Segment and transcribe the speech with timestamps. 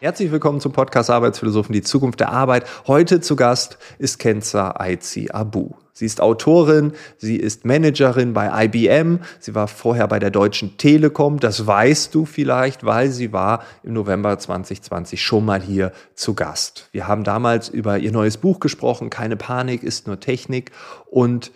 [0.00, 2.64] Herzlich willkommen zum Podcast Arbeitsphilosophen, die Zukunft der Arbeit.
[2.86, 5.72] Heute zu Gast ist Kenza Aizi Abu.
[6.00, 11.38] Sie ist Autorin, sie ist Managerin bei IBM, sie war vorher bei der Deutschen Telekom,
[11.40, 16.88] das weißt du vielleicht, weil sie war im November 2020 schon mal hier zu Gast.
[16.92, 20.70] Wir haben damals über ihr neues Buch gesprochen, Keine Panik ist nur Technik
[21.04, 21.52] und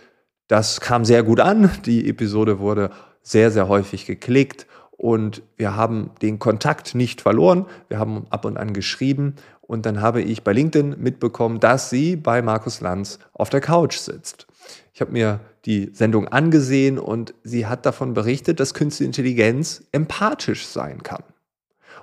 [0.46, 1.70] das kam sehr gut an.
[1.86, 2.90] Die Episode wurde
[3.22, 4.66] sehr, sehr häufig geklickt
[4.98, 7.64] und wir haben den Kontakt nicht verloren.
[7.88, 9.36] Wir haben ab und an geschrieben
[9.66, 13.96] und dann habe ich bei LinkedIn mitbekommen, dass sie bei Markus Lanz auf der Couch
[13.96, 14.46] sitzt.
[14.92, 20.66] Ich habe mir die Sendung angesehen und sie hat davon berichtet, dass Künstliche Intelligenz empathisch
[20.66, 21.22] sein kann.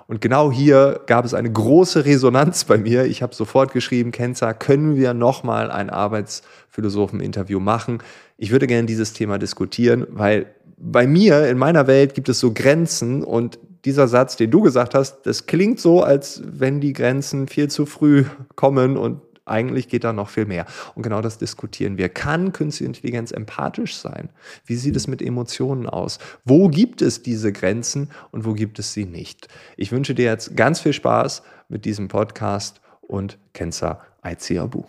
[0.08, 3.04] Und genau hier gab es eine große Resonanz bei mir.
[3.04, 8.02] Ich habe sofort geschrieben, Kenza, können wir nochmal ein Arbeitsphilosophen-Interview machen?
[8.36, 12.52] Ich würde gerne dieses Thema diskutieren, weil bei mir, in meiner Welt, gibt es so
[12.52, 17.48] Grenzen und dieser Satz, den du gesagt hast, das klingt so, als wenn die Grenzen
[17.48, 18.24] viel zu früh
[18.54, 20.66] kommen und eigentlich geht da noch viel mehr.
[20.94, 22.08] Und genau das diskutieren wir.
[22.08, 24.30] Kann künstliche Intelligenz empathisch sein?
[24.64, 26.18] Wie sieht es mit Emotionen aus?
[26.44, 29.48] Wo gibt es diese Grenzen und wo gibt es sie nicht?
[29.76, 34.84] Ich wünsche dir jetzt ganz viel Spaß mit diesem Podcast und Kenza Aiziabu.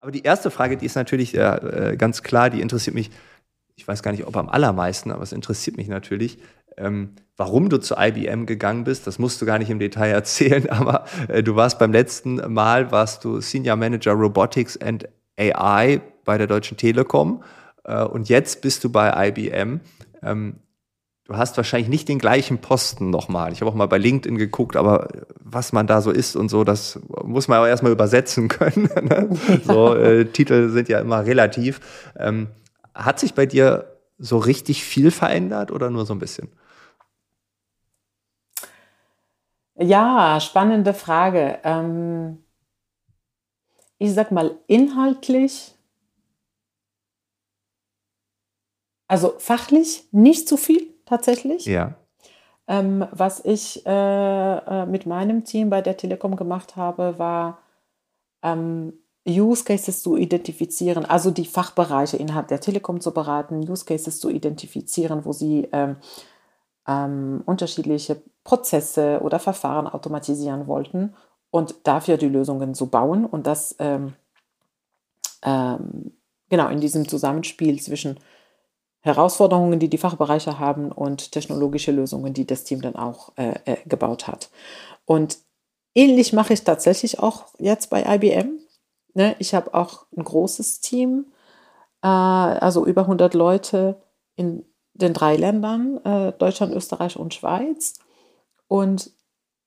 [0.00, 3.10] Aber die erste Frage, die ist natürlich äh, ganz klar, die interessiert mich
[3.76, 6.38] ich weiß gar nicht, ob am allermeisten, aber es interessiert mich natürlich,
[6.76, 9.06] ähm, warum du zu IBM gegangen bist.
[9.06, 12.90] Das musst du gar nicht im Detail erzählen, aber äh, du warst beim letzten Mal,
[12.92, 17.42] warst du Senior Manager Robotics and AI bei der Deutschen Telekom
[17.84, 19.80] äh, und jetzt bist du bei IBM.
[20.22, 20.56] Ähm,
[21.24, 23.52] du hast wahrscheinlich nicht den gleichen Posten nochmal.
[23.52, 26.64] Ich habe auch mal bei LinkedIn geguckt, aber was man da so ist und so,
[26.64, 28.88] das muss man auch erstmal übersetzen können.
[29.02, 29.28] Ne?
[29.64, 31.80] so äh, Titel sind ja immer relativ.
[32.18, 32.48] Ähm,
[32.94, 36.48] hat sich bei dir so richtig viel verändert oder nur so ein bisschen?
[39.78, 41.58] Ja, spannende Frage.
[41.62, 42.42] Ähm,
[43.98, 45.74] ich sag mal inhaltlich,
[49.08, 51.66] also fachlich nicht zu viel tatsächlich.
[51.66, 51.94] Ja.
[52.68, 57.58] Ähm, was ich äh, äh mit meinem Team bei der Telekom gemacht habe, war
[58.42, 58.94] ähm,
[59.28, 64.30] Use Cases zu identifizieren, also die Fachbereiche innerhalb der Telekom zu beraten, Use Cases zu
[64.30, 65.96] identifizieren, wo sie ähm,
[66.86, 71.14] ähm, unterschiedliche Prozesse oder Verfahren automatisieren wollten
[71.50, 74.14] und dafür die Lösungen zu bauen und das ähm,
[75.42, 76.12] ähm
[76.48, 78.20] genau in diesem Zusammenspiel zwischen
[79.00, 83.76] Herausforderungen, die die Fachbereiche haben und technologische Lösungen, die das Team dann auch äh, äh,
[83.86, 84.50] gebaut hat.
[85.04, 85.38] Und
[85.94, 88.60] ähnlich mache ich tatsächlich auch jetzt bei IBM.
[89.14, 91.26] Ne, ich habe auch ein großes Team,
[92.02, 94.00] äh, also über 100 Leute
[94.36, 94.64] in
[94.94, 97.94] den drei Ländern, äh, Deutschland, Österreich und Schweiz.
[98.68, 99.10] Und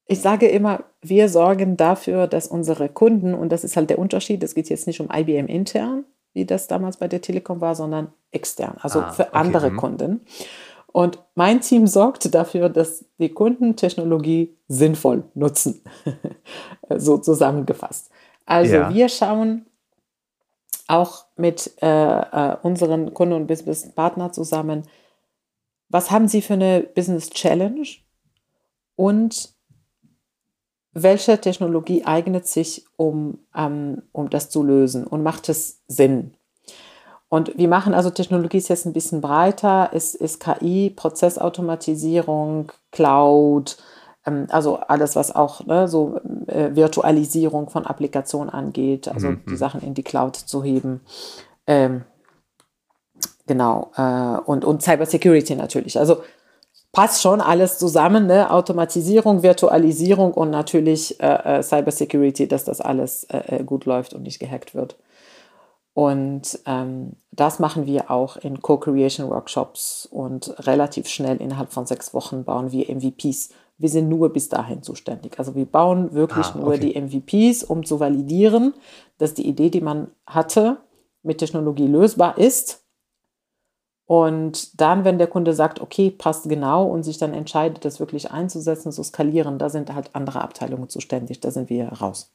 [0.05, 4.43] ich sage immer, wir sorgen dafür, dass unsere Kunden, und das ist halt der Unterschied,
[4.43, 8.11] es geht jetzt nicht um IBM intern, wie das damals bei der Telekom war, sondern
[8.31, 9.73] extern, also ah, für andere okay.
[9.73, 9.77] Mhm.
[9.77, 10.21] Kunden.
[10.91, 15.83] Und mein Team sorgt dafür, dass die Kunden Technologie sinnvoll nutzen,
[16.89, 18.09] so zusammengefasst.
[18.45, 18.93] Also ja.
[18.93, 19.67] wir schauen
[20.87, 24.87] auch mit äh, äh, unseren Kunden und Business-Partnern zusammen,
[25.89, 27.85] was haben sie für eine Business Challenge
[28.99, 29.53] und
[30.91, 36.33] welche Technologie eignet sich, um, ähm, um das zu lösen und macht es Sinn?
[37.29, 43.77] Und wir machen also Technologie ist jetzt ein bisschen breiter, ist, ist KI, Prozessautomatisierung, Cloud,
[44.25, 49.43] ähm, also alles, was auch ne, so äh, Virtualisierung von Applikationen angeht, also mhm.
[49.49, 50.99] die Sachen in die Cloud zu heben.
[51.67, 52.03] Ähm,
[53.47, 53.91] genau.
[53.95, 55.97] Äh, und, und Cybersecurity natürlich.
[55.97, 56.17] Also
[56.91, 58.51] passt schon alles zusammen, ne?
[58.51, 64.23] Automatisierung, Virtualisierung und natürlich äh, äh Cybersecurity, dass das alles äh, äh, gut läuft und
[64.23, 64.95] nicht gehackt wird.
[65.93, 72.43] Und ähm, das machen wir auch in Co-Creation-Workshops und relativ schnell innerhalb von sechs Wochen
[72.43, 73.49] bauen wir MVPs
[73.79, 75.39] wir sind nur bis dahin zuständig.
[75.39, 76.59] Also wir bauen wirklich ah, okay.
[76.59, 78.73] nur die MVPs, um zu validieren,
[79.17, 80.77] dass die Idee, die man hatte,
[81.23, 82.83] mit Technologie lösbar ist.
[84.09, 88.31] Und dann, wenn der Kunde sagt, okay, passt genau und sich dann entscheidet, das wirklich
[88.31, 92.33] einzusetzen, zu skalieren, da sind halt andere Abteilungen zuständig, da sind wir raus.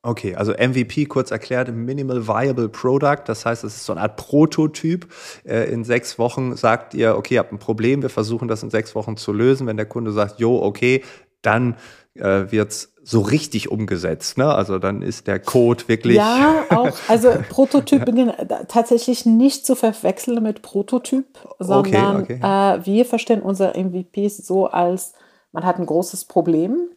[0.00, 3.24] Okay, also MVP kurz erklärt, Minimal Viable Product.
[3.26, 5.06] Das heißt, es ist so eine Art Prototyp.
[5.44, 8.70] Äh, in sechs Wochen sagt ihr, okay, ihr habt ein Problem, wir versuchen das in
[8.70, 9.66] sechs Wochen zu lösen.
[9.66, 11.04] Wenn der Kunde sagt, jo, okay,
[11.42, 11.76] dann
[12.14, 14.38] äh, wird's so richtig umgesetzt.
[14.38, 14.52] Ne?
[14.52, 16.16] Also dann ist der Code wirklich.
[16.16, 16.96] Ja, auch.
[17.08, 21.26] Also Prototypen äh, tatsächlich nicht zu verwechseln mit Prototyp,
[21.58, 22.80] sondern okay, okay.
[22.80, 25.14] Äh, wir verstehen unsere MVPs so als,
[25.52, 26.90] man hat ein großes Problem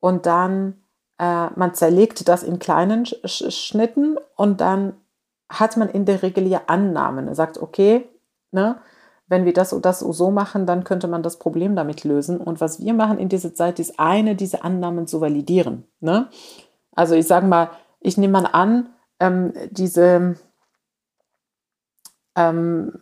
[0.00, 0.74] und dann
[1.18, 4.94] äh, man zerlegt das in kleinen Sch Schnitten und dann
[5.48, 7.28] hat man in der Regel ja Annahmen.
[7.28, 8.08] Er sagt, okay,
[8.50, 8.80] ne,
[9.28, 12.38] wenn wir das und das so machen, dann könnte man das Problem damit lösen.
[12.38, 15.84] Und was wir machen in dieser Zeit, ist eine diese Annahmen zu validieren.
[16.00, 16.28] Ne?
[16.92, 17.70] Also ich sage mal,
[18.00, 18.88] ich nehme mal an,
[19.20, 20.36] ähm, diese,
[22.36, 22.92] ähm,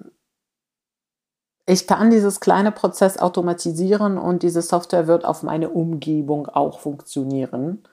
[1.65, 7.85] ich kann dieses kleine Prozess automatisieren und diese Software wird auf meine Umgebung auch funktionieren.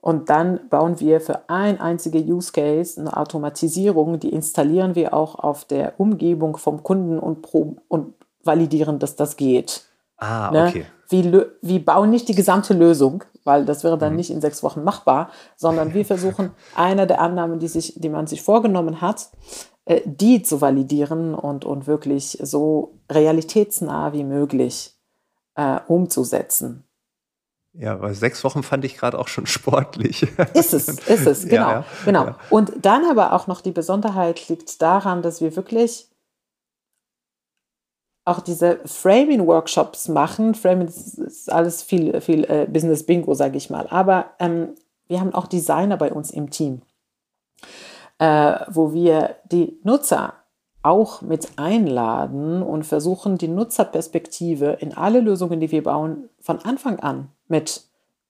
[0.00, 5.34] Und dann bauen wir für ein einzige Use Case eine Automatisierung, die installieren wir auch
[5.34, 7.46] auf der Umgebung vom Kunden und,
[7.88, 9.84] und validieren, dass das geht.
[10.16, 10.68] Ah, ne?
[10.68, 10.86] okay.
[11.08, 14.16] Wir, wir bauen nicht die gesamte Lösung, weil das wäre dann mhm.
[14.16, 18.26] nicht in sechs Wochen machbar, sondern wir versuchen, eine der Annahmen, die, sich, die man
[18.26, 19.28] sich vorgenommen hat,
[19.84, 24.94] äh, die zu validieren und, und wirklich so realitätsnah wie möglich
[25.56, 26.84] äh, umzusetzen.
[27.72, 30.22] Ja, weil sechs Wochen fand ich gerade auch schon sportlich.
[30.54, 31.68] Ist es, ist es, genau.
[31.68, 32.24] Ja, ja, genau.
[32.26, 32.38] Ja.
[32.50, 36.08] Und dann aber auch noch die Besonderheit liegt daran, dass wir wirklich
[38.24, 40.54] auch diese Framing-Workshops machen.
[40.54, 43.86] Framing ist alles viel, viel äh, Business-Bingo, sage ich mal.
[43.88, 44.74] Aber ähm,
[45.08, 46.82] wir haben auch Designer bei uns im Team,
[48.18, 50.34] äh, wo wir die Nutzer
[50.82, 57.00] auch mit einladen und versuchen, die Nutzerperspektive in alle Lösungen, die wir bauen, von Anfang
[57.00, 57.82] an mit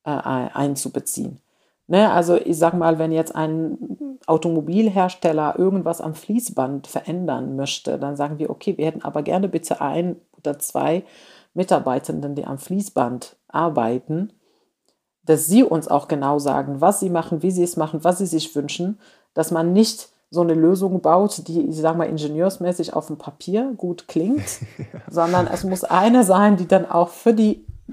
[0.04, 1.40] äh, einzubeziehen.
[1.86, 8.14] Ne, also ich sage mal, wenn jetzt ein Automobilhersteller irgendwas am Fließband verändern möchte, dann
[8.14, 11.02] sagen wir, okay, wir hätten aber gerne bitte ein oder zwei
[11.52, 14.32] Mitarbeitenden, die am Fließband arbeiten,
[15.24, 18.26] dass sie uns auch genau sagen, was sie machen, wie sie es machen, was sie
[18.26, 19.00] sich wünschen,
[19.34, 23.72] dass man nicht so eine Lösung baut, die, ich sage mal, ingenieursmäßig auf dem Papier
[23.76, 24.60] gut klingt,
[25.10, 27.34] sondern es muss eine sein, die dann auch für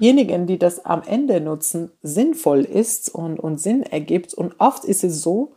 [0.00, 4.34] diejenigen, die das am Ende nutzen, sinnvoll ist und, und Sinn ergibt.
[4.34, 5.54] Und oft ist es so,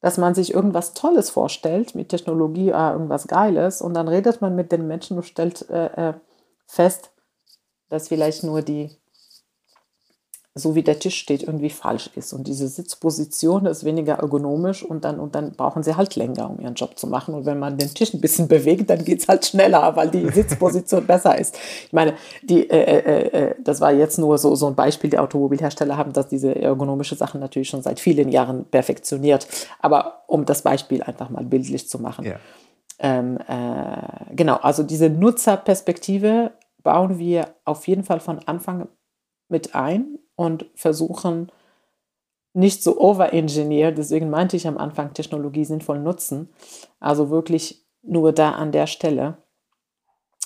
[0.00, 4.54] dass man sich irgendwas Tolles vorstellt, mit Technologie äh, irgendwas Geiles, und dann redet man
[4.54, 6.14] mit den Menschen und stellt äh, äh
[6.70, 7.10] fest,
[7.88, 8.90] dass vielleicht nur die
[10.58, 12.32] so wie der Tisch steht, irgendwie falsch ist.
[12.32, 16.60] Und diese Sitzposition ist weniger ergonomisch und dann, und dann brauchen sie halt länger, um
[16.60, 17.34] ihren Job zu machen.
[17.34, 20.28] Und wenn man den Tisch ein bisschen bewegt, dann geht es halt schneller, weil die
[20.28, 21.56] Sitzposition besser ist.
[21.86, 25.10] Ich meine, die, äh, äh, äh, das war jetzt nur so, so ein Beispiel.
[25.10, 29.46] Die Automobilhersteller haben das, diese ergonomische Sachen natürlich schon seit vielen Jahren perfektioniert.
[29.80, 32.24] Aber um das Beispiel einfach mal bildlich zu machen.
[32.24, 32.36] Ja.
[32.98, 36.52] Ähm, äh, genau, also diese Nutzerperspektive
[36.82, 38.88] bauen wir auf jeden Fall von Anfang
[39.48, 41.50] mit ein und versuchen
[42.54, 46.48] nicht so overengineert, deswegen meinte ich am Anfang Technologie sinnvoll nutzen,
[47.00, 49.38] also wirklich nur da an der Stelle,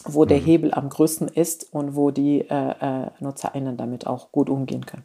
[0.05, 0.45] wo der mhm.
[0.45, 5.05] Hebel am größten ist und wo die äh, äh, NutzerInnen damit auch gut umgehen können.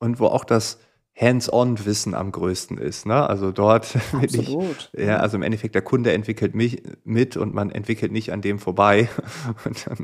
[0.00, 0.78] Und wo auch das
[1.16, 3.06] Hands-on-Wissen am größten ist.
[3.06, 3.28] Ne?
[3.28, 4.90] Also dort Absolut.
[4.92, 8.40] Ich, ja, also im Endeffekt der Kunde entwickelt mich mit und man entwickelt nicht an
[8.40, 9.08] dem vorbei.
[9.64, 9.98] Und dann,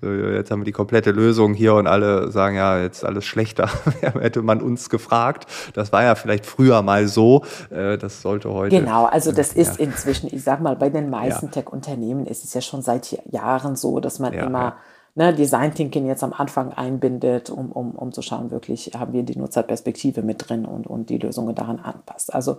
[0.00, 3.68] so, jetzt haben wir die komplette Lösung hier und alle sagen, ja, jetzt alles schlechter.
[4.00, 5.46] Hätte man uns gefragt.
[5.74, 7.44] Das war ja vielleicht früher mal so.
[7.70, 8.78] Äh, das sollte heute.
[8.78, 9.84] Genau, also das ist ja.
[9.84, 11.52] inzwischen, ich sag mal, bei den meisten ja.
[11.52, 14.76] Tech-Unternehmen ist es ja schon seit Jahren so, dass man ja, immer
[15.16, 19.24] ne, Design Thinking jetzt am Anfang einbindet, um, um, um zu schauen, wirklich haben wir
[19.24, 22.32] die Nutzerperspektive mit drin und, und die Lösungen daran anpasst.
[22.32, 22.58] Also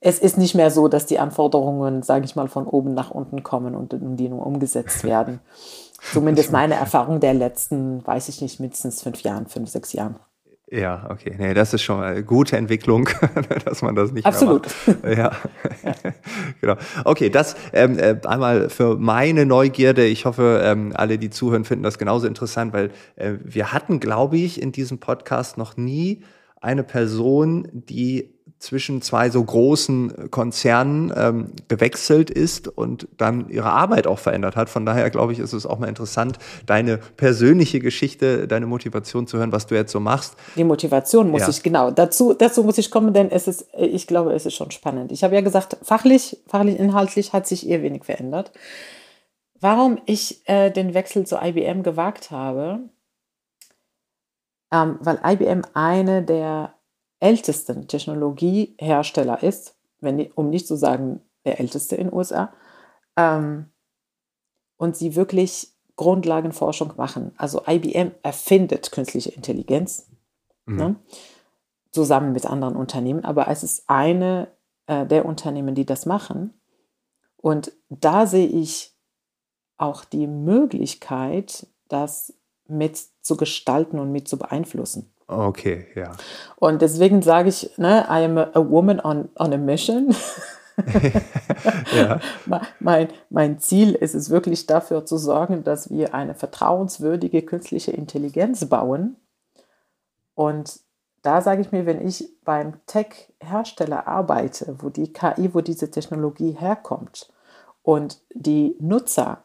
[0.00, 3.42] es ist nicht mehr so, dass die Anforderungen, sage ich mal, von oben nach unten
[3.42, 5.40] kommen und, und die nur umgesetzt werden.
[6.12, 10.16] Zumindest meine Erfahrung der letzten, weiß ich nicht, mindestens fünf Jahren, fünf, sechs Jahren.
[10.72, 11.34] Ja, okay.
[11.36, 13.08] Nee, das ist schon eine gute Entwicklung,
[13.64, 14.68] dass man das nicht Absolut.
[14.86, 15.04] mehr macht.
[15.04, 15.32] Ja.
[15.84, 16.12] ja.
[16.60, 16.76] genau.
[17.04, 20.06] Okay, das ähm, äh, einmal für meine Neugierde.
[20.06, 24.38] Ich hoffe, ähm, alle, die zuhören, finden das genauso interessant, weil äh, wir hatten, glaube
[24.38, 26.22] ich, in diesem Podcast noch nie
[26.60, 34.06] eine Person, die zwischen zwei so großen Konzernen ähm, gewechselt ist und dann ihre Arbeit
[34.06, 34.68] auch verändert hat.
[34.68, 39.38] Von daher glaube ich, ist es auch mal interessant, deine persönliche Geschichte, deine Motivation zu
[39.38, 40.36] hören, was du jetzt so machst.
[40.56, 41.48] Die Motivation muss ja.
[41.48, 44.70] ich, genau, dazu, dazu muss ich kommen, denn es ist, ich glaube, es ist schon
[44.70, 45.10] spannend.
[45.10, 48.52] Ich habe ja gesagt, fachlich, fachlich, inhaltlich hat sich eher wenig verändert.
[49.58, 52.80] Warum ich äh, den Wechsel zu IBM gewagt habe,
[54.70, 56.74] ähm, weil IBM eine der
[57.20, 62.52] ältesten Technologiehersteller ist, wenn, um nicht zu sagen der älteste in den USA,
[63.16, 63.66] ähm,
[64.76, 67.32] und sie wirklich Grundlagenforschung machen.
[67.36, 70.08] Also IBM erfindet künstliche Intelligenz
[70.64, 70.76] mhm.
[70.76, 70.96] ne,
[71.92, 74.48] zusammen mit anderen Unternehmen, aber es ist eine
[74.86, 76.54] äh, der Unternehmen, die das machen.
[77.36, 78.96] Und da sehe ich
[79.76, 82.34] auch die Möglichkeit, das
[82.66, 85.12] mit zu gestalten und mit zu beeinflussen.
[85.30, 86.10] Okay, ja.
[86.56, 90.12] Und deswegen sage ich, ne, I am a, woman on, on a mission.
[91.94, 92.18] ja.
[92.80, 98.68] mein, mein Ziel ist es wirklich dafür zu sorgen, dass wir eine vertrauenswürdige künstliche Intelligenz
[98.68, 99.16] bauen.
[100.34, 100.80] Und
[101.22, 106.56] da sage ich mir, wenn ich beim Tech-Hersteller arbeite, wo die KI, wo diese Technologie
[106.58, 107.32] herkommt
[107.82, 109.44] und die Nutzer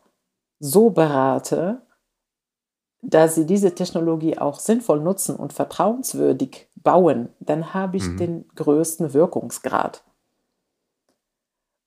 [0.60, 1.82] so berate,
[3.10, 8.18] dass sie diese Technologie auch sinnvoll nutzen und vertrauenswürdig bauen, dann habe ich mhm.
[8.18, 10.04] den größten Wirkungsgrad.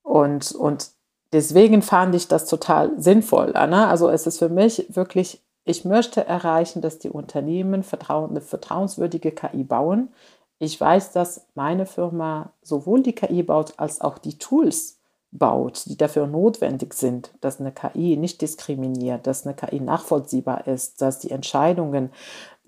[0.01, 0.91] Und, und
[1.33, 3.55] deswegen fand ich das total sinnvoll.
[3.55, 3.89] Anna.
[3.89, 9.31] Also es ist für mich wirklich, ich möchte erreichen, dass die Unternehmen vertrauen, eine vertrauenswürdige
[9.31, 10.09] KI bauen.
[10.57, 14.98] Ich weiß, dass meine Firma sowohl die KI baut als auch die Tools
[15.31, 21.01] baut, die dafür notwendig sind, dass eine KI nicht diskriminiert, dass eine KI nachvollziehbar ist,
[21.01, 22.11] dass die Entscheidungen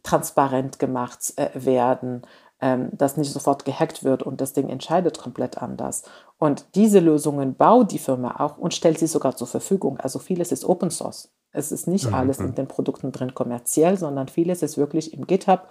[0.03, 2.23] transparent gemacht äh, werden,
[2.61, 6.03] ähm, dass nicht sofort gehackt wird und das Ding entscheidet komplett anders.
[6.37, 9.99] Und diese Lösungen baut die Firma auch und stellt sie sogar zur Verfügung.
[9.99, 11.31] Also vieles ist Open Source.
[11.51, 12.13] Es ist nicht mhm.
[12.13, 15.67] alles in den Produkten drin kommerziell, sondern vieles ist wirklich im GitHub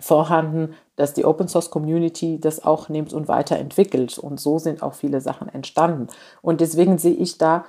[0.00, 4.18] vorhanden, dass die Open Source Community das auch nimmt und weiterentwickelt.
[4.18, 6.08] Und so sind auch viele Sachen entstanden.
[6.42, 7.64] Und deswegen sehe ich da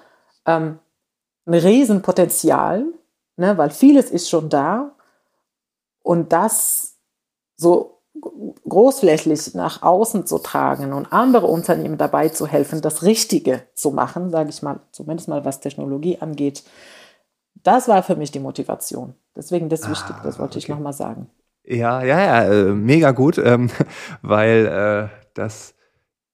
[0.46, 0.80] ähm,
[1.46, 2.86] ein Riesenpotenzial,
[3.38, 4.92] ne, weil vieles ist schon da.
[6.04, 6.98] Und das
[7.56, 8.00] so
[8.68, 14.30] großflächig nach außen zu tragen und andere Unternehmen dabei zu helfen, das Richtige zu machen,
[14.30, 16.64] sage ich mal, zumindest mal was Technologie angeht,
[17.64, 19.16] das war für mich die Motivation.
[19.36, 20.60] Deswegen das ah, wichtig, das wollte okay.
[20.60, 21.30] ich nochmal sagen.
[21.64, 23.70] Ja, ja, ja, äh, mega gut, ähm,
[24.22, 25.76] weil äh, das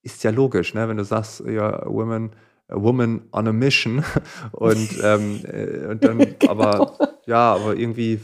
[0.02, 0.88] ist ja logisch, ne?
[0.88, 2.32] wenn du sagst, ja, Women,
[2.70, 4.04] a woman on a mission
[4.52, 6.52] und, ähm, äh, und dann, genau.
[6.52, 8.20] aber ja, aber irgendwie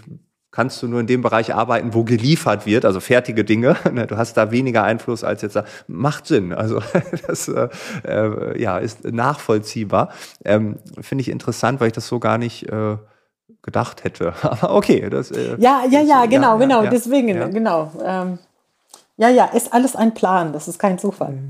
[0.51, 3.77] kannst du nur in dem Bereich arbeiten, wo geliefert wird, also fertige Dinge.
[3.91, 4.05] Ne?
[4.05, 5.63] Du hast da weniger Einfluss als jetzt da.
[5.87, 6.51] Macht Sinn.
[6.51, 6.81] Also
[7.25, 7.69] das äh,
[8.03, 10.11] äh, ja, ist nachvollziehbar.
[10.43, 12.97] Ähm, Finde ich interessant, weil ich das so gar nicht äh,
[13.63, 14.33] gedacht hätte.
[14.41, 15.31] Aber okay, das.
[15.31, 16.83] Äh, ja, ja, ja, genau, ja, genau.
[16.83, 17.47] Ja, deswegen, ja.
[17.47, 17.91] genau.
[18.03, 18.39] Ähm,
[19.17, 20.53] ja, ja, ist alles ein Plan.
[20.53, 21.37] Das ist kein Zufall.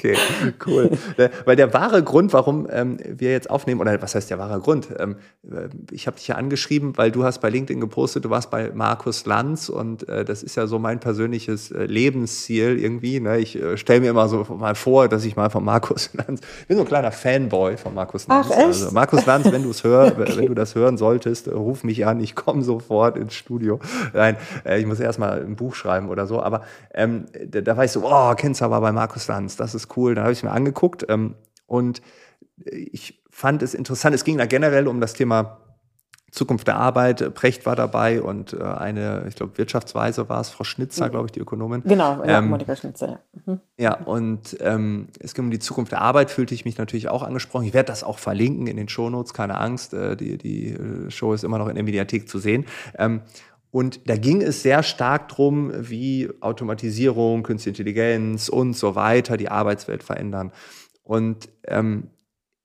[0.00, 0.16] Okay,
[0.66, 0.90] cool.
[1.18, 4.58] Äh, weil der wahre Grund, warum ähm, wir jetzt aufnehmen, oder was heißt der wahre
[4.60, 4.88] Grund?
[4.98, 8.50] Ähm, äh, ich habe dich ja angeschrieben, weil du hast bei LinkedIn gepostet, du warst
[8.50, 13.20] bei Markus Lanz und äh, das ist ja so mein persönliches äh, Lebensziel irgendwie.
[13.20, 13.38] Ne?
[13.40, 16.66] Ich äh, stelle mir immer so mal vor, dass ich mal von Markus Lanz, ich
[16.68, 18.46] bin so ein kleiner Fanboy von Markus Lanz.
[18.50, 18.66] Ach, echt?
[18.66, 20.32] Also Markus Lanz, wenn du es hörst, okay.
[20.34, 23.80] wenn du das hören solltest, äh, ruf mich an, ich komme sofort ins Studio.
[24.14, 24.36] Nein,
[24.78, 26.62] ich muss erst mal ein Buch schreiben oder so, aber
[26.94, 30.14] ähm, da, da war ich so, oh, Kenzer war bei Markus Lanz, das ist cool.
[30.14, 31.34] Dann habe ich es mir angeguckt ähm,
[31.66, 32.02] und
[32.64, 34.14] ich fand es interessant.
[34.14, 35.58] Es ging da generell um das Thema
[36.30, 37.34] Zukunft der Arbeit.
[37.34, 41.32] Precht war dabei und äh, eine, ich glaube, Wirtschaftsweise war es, Frau Schnitzer, glaube ich,
[41.32, 41.82] die Ökonomin.
[41.84, 43.18] Genau, ja, ähm, Monika Schnitzer, ja.
[43.46, 43.60] Mhm.
[43.78, 47.22] Ja, und ähm, es ging um die Zukunft der Arbeit, fühlte ich mich natürlich auch
[47.22, 47.66] angesprochen.
[47.66, 49.92] Ich werde das auch verlinken in den Shownotes, keine Angst.
[49.92, 52.64] Äh, die, die äh, Show ist immer noch in der Mediathek zu sehen.
[52.96, 53.22] Ähm,
[53.70, 59.48] und da ging es sehr stark drum, wie Automatisierung, Künstliche Intelligenz und so weiter die
[59.48, 60.52] Arbeitswelt verändern.
[61.02, 62.10] Und ähm,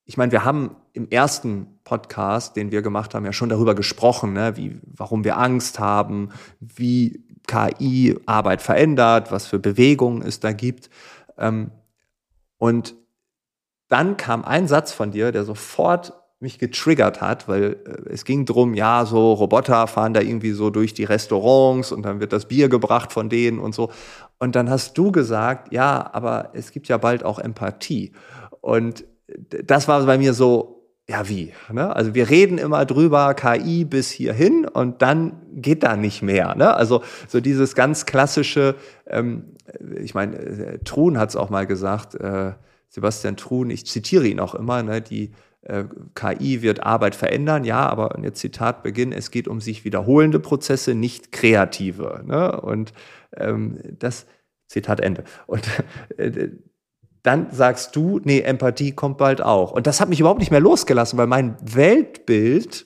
[0.05, 4.33] ich meine, wir haben im ersten Podcast, den wir gemacht haben, ja schon darüber gesprochen,
[4.33, 10.53] ne, wie, warum wir Angst haben, wie KI Arbeit verändert, was für Bewegungen es da
[10.53, 10.89] gibt.
[11.38, 11.71] Ähm,
[12.57, 12.95] und
[13.88, 18.46] dann kam ein Satz von dir, der sofort mich getriggert hat, weil äh, es ging
[18.46, 22.48] drum, ja, so Roboter fahren da irgendwie so durch die Restaurants und dann wird das
[22.48, 23.92] Bier gebracht von denen und so.
[24.38, 28.12] Und dann hast du gesagt, ja, aber es gibt ja bald auch Empathie.
[28.62, 29.06] Und
[29.50, 30.75] das war bei mir so,
[31.08, 31.54] ja, wie?
[31.72, 31.96] Ne?
[31.96, 36.56] Also wir reden immer drüber, KI bis hierhin und dann geht da nicht mehr.
[36.56, 36.74] Ne?
[36.74, 38.75] Also so dieses ganz klassische,
[39.08, 39.56] ähm,
[40.01, 42.54] ich meine, äh, Truhn hat es auch mal gesagt, äh,
[42.89, 45.32] Sebastian Truhn, ich zitiere ihn auch immer, ne, die
[46.13, 50.93] KI wird Arbeit verändern, ja, aber jetzt Zitat Beginn, es geht um sich wiederholende Prozesse,
[50.93, 52.24] nicht kreative.
[52.25, 52.62] Ne?
[52.62, 52.93] Und
[53.36, 54.27] ähm, das,
[54.67, 55.24] Zitat Ende.
[55.48, 55.67] Und
[56.17, 56.50] äh,
[57.24, 59.72] dann sagst du, nee, Empathie kommt bald auch.
[59.72, 62.86] Und das hat mich überhaupt nicht mehr losgelassen, weil mein Weltbild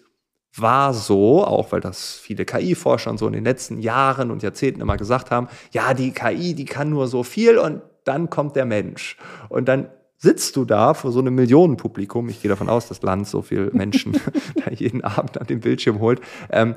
[0.56, 4.98] war so, auch weil das viele KI-Forscher so in den letzten Jahren und Jahrzehnten immer
[4.98, 9.18] gesagt haben, ja, die KI, die kann nur so viel und dann kommt der Mensch.
[9.50, 13.28] Und dann sitzt du da vor so einem Millionenpublikum, ich gehe davon aus, dass Land
[13.28, 14.14] so viele Menschen
[14.66, 16.22] da jeden Abend an den Bildschirm holt,
[16.52, 16.76] ähm,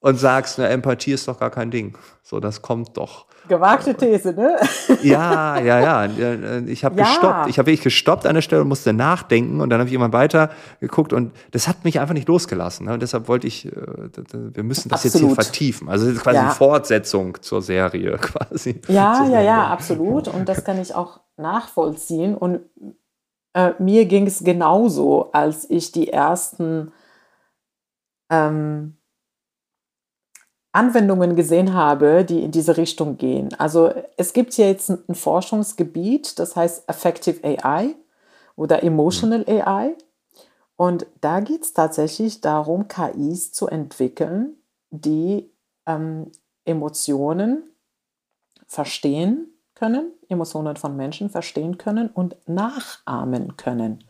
[0.00, 1.96] und sagst, na, Empathie ist doch gar kein Ding.
[2.22, 3.26] So, das kommt doch.
[3.48, 4.56] Gewagte These, ne?
[5.02, 6.60] Ja, ja, ja.
[6.66, 7.04] Ich habe ja.
[7.06, 7.48] gestoppt.
[7.48, 10.12] Ich habe wirklich gestoppt an der Stelle und musste nachdenken und dann habe ich immer
[10.12, 10.50] weiter
[10.80, 12.86] geguckt und das hat mich einfach nicht losgelassen.
[12.86, 12.92] Ne?
[12.92, 15.30] Und deshalb wollte ich, äh, wir müssen das absolut.
[15.30, 15.88] jetzt hier vertiefen.
[15.88, 16.42] Also quasi ja.
[16.42, 18.80] eine Fortsetzung zur Serie quasi.
[18.86, 20.28] Ja, ja, ja, absolut.
[20.28, 22.36] Und das kann ich auch nachvollziehen.
[22.36, 22.60] Und
[23.54, 26.92] äh, mir ging es genauso, als ich die ersten
[28.30, 28.97] ähm,
[30.72, 33.48] Anwendungen gesehen habe, die in diese Richtung gehen.
[33.58, 37.94] Also es gibt hier jetzt ein Forschungsgebiet, das heißt Affective AI
[38.54, 39.62] oder Emotional mhm.
[39.62, 39.96] AI.
[40.76, 44.56] Und da geht es tatsächlich darum, KIs zu entwickeln,
[44.90, 45.50] die
[45.86, 46.30] ähm,
[46.64, 47.64] Emotionen
[48.66, 54.04] verstehen können, Emotionen von Menschen verstehen können und nachahmen können.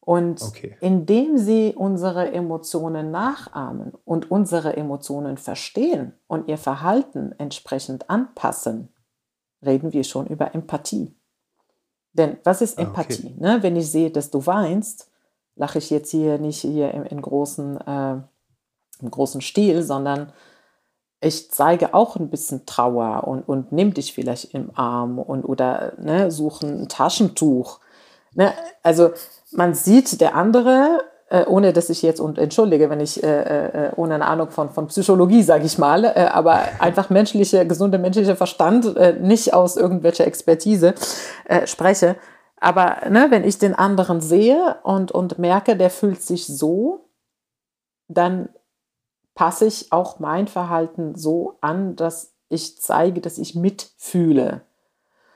[0.00, 0.76] Und okay.
[0.80, 8.88] indem sie unsere Emotionen nachahmen und unsere Emotionen verstehen und ihr Verhalten entsprechend anpassen,
[9.64, 11.14] reden wir schon über Empathie.
[12.12, 13.34] Denn was ist ah, Empathie?
[13.34, 13.36] Okay.
[13.38, 13.62] Ne?
[13.62, 15.10] Wenn ich sehe, dass du weinst,
[15.54, 18.12] lache ich jetzt hier nicht hier im, in großen, äh,
[19.00, 20.32] im großen Stil, sondern
[21.20, 25.92] ich zeige auch ein bisschen Trauer und, und nimm dich vielleicht im Arm und oder
[25.98, 27.80] ne, suche ein Taschentuch.
[28.34, 28.54] Ne?
[28.82, 29.10] Also
[29.52, 33.92] man sieht der andere, äh, ohne dass ich jetzt und entschuldige, wenn ich äh, äh,
[33.96, 38.36] ohne eine Ahnung von, von Psychologie, sage ich mal, äh, aber einfach menschliche, gesunde menschliche
[38.36, 40.94] Verstand, äh, nicht aus irgendwelcher Expertise
[41.44, 42.16] äh, spreche.
[42.56, 47.08] Aber ne, wenn ich den anderen sehe und, und merke, der fühlt sich so,
[48.08, 48.50] dann
[49.34, 54.62] passe ich auch mein Verhalten so an, dass ich zeige, dass ich mitfühle.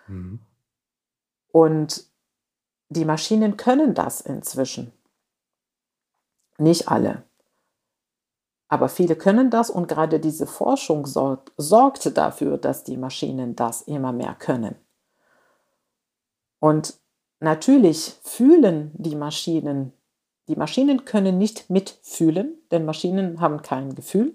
[0.08, 0.40] Mhm.
[1.52, 2.04] Und
[2.96, 4.92] die Maschinen können das inzwischen.
[6.58, 7.24] Nicht alle.
[8.68, 13.82] Aber viele können das und gerade diese Forschung sorgt, sorgt dafür, dass die Maschinen das
[13.82, 14.74] immer mehr können.
[16.60, 16.98] Und
[17.40, 19.92] natürlich fühlen die Maschinen,
[20.48, 24.34] die Maschinen können nicht mitfühlen, denn Maschinen haben kein Gefühl.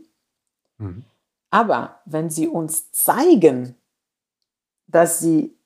[0.77, 1.05] Mhm.
[1.49, 3.75] Aber wenn sie uns zeigen,
[4.87, 5.57] dass sie,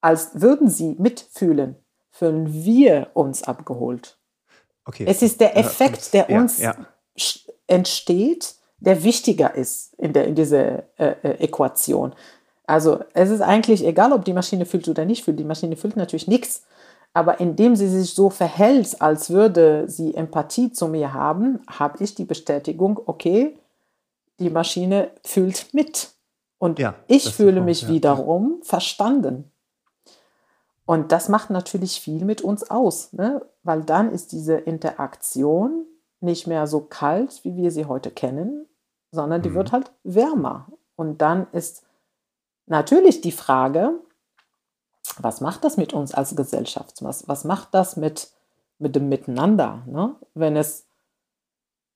[0.00, 1.76] als würden sie mitfühlen,
[2.10, 4.18] fühlen wir uns abgeholt.
[4.84, 5.04] Okay.
[5.06, 7.34] Es ist der Effekt, der uns ja, ja.
[7.66, 12.14] entsteht, der wichtiger ist in, der, in dieser äh, äh, Äquation.
[12.66, 15.38] Also es ist eigentlich egal, ob die Maschine fühlt oder nicht fühlt.
[15.38, 16.62] Die Maschine fühlt natürlich nichts.
[17.12, 22.14] Aber indem sie sich so verhält, als würde sie Empathie zu mir haben, habe ich
[22.14, 23.58] die Bestätigung, okay,
[24.38, 26.10] die Maschine fühlt mit.
[26.58, 29.49] Und ja, ich fühle mich ja, wiederum verstanden.
[30.90, 33.46] Und das macht natürlich viel mit uns aus, ne?
[33.62, 35.86] weil dann ist diese Interaktion
[36.18, 38.66] nicht mehr so kalt, wie wir sie heute kennen,
[39.12, 39.54] sondern die mhm.
[39.54, 40.66] wird halt wärmer.
[40.96, 41.84] Und dann ist
[42.66, 44.00] natürlich die Frage,
[45.16, 47.04] was macht das mit uns als Gesellschaft?
[47.04, 48.32] Was, was macht das mit,
[48.80, 49.84] mit dem Miteinander?
[49.86, 50.16] Ne?
[50.34, 50.88] Wenn, es,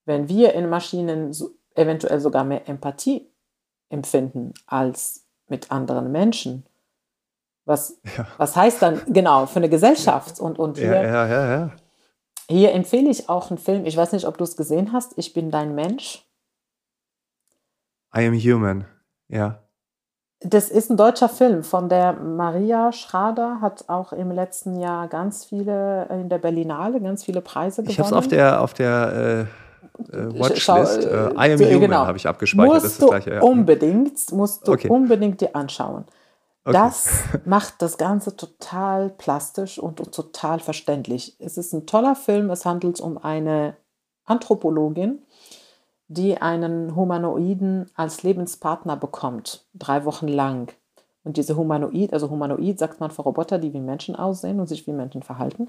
[0.04, 3.28] wenn wir in Maschinen so, eventuell sogar mehr Empathie
[3.88, 6.64] empfinden als mit anderen Menschen,
[7.64, 8.26] was, ja.
[8.36, 10.40] was heißt dann genau für eine Gesellschaft?
[10.40, 11.70] Und, und hier, ja, ja, ja,
[12.48, 15.32] hier empfehle ich auch einen Film, ich weiß nicht, ob du es gesehen hast, Ich
[15.32, 16.26] bin dein Mensch.
[18.16, 18.84] I am human,
[19.28, 19.60] ja.
[20.40, 25.46] Das ist ein deutscher Film von der Maria Schrader, hat auch im letzten Jahr ganz
[25.46, 27.90] viele, in der Berlinale, ganz viele Preise gewonnen.
[27.90, 29.48] Ich habe es auf der, auf der
[30.12, 32.06] äh, äh Watchlist, äh, I am human genau.
[32.06, 32.74] habe ich abgespeichert.
[32.74, 33.40] Musst das ist das gleiche, ja.
[33.40, 34.88] unbedingt, musst du okay.
[34.88, 36.04] unbedingt dir anschauen.
[36.64, 36.72] Okay.
[36.72, 41.36] Das macht das Ganze total plastisch und, und, total verständlich.
[41.38, 42.50] Es ist ein toller Film.
[42.50, 43.76] Es handelt um eine
[44.24, 45.22] Anthropologin,
[46.08, 50.72] die einen Humanoiden als Lebenspartner bekommt, drei Wochen lang.
[51.22, 54.86] Und diese Humanoid, also Humanoid sagt man für Roboter, die wie Menschen aussehen und sich
[54.86, 55.68] wie Menschen verhalten.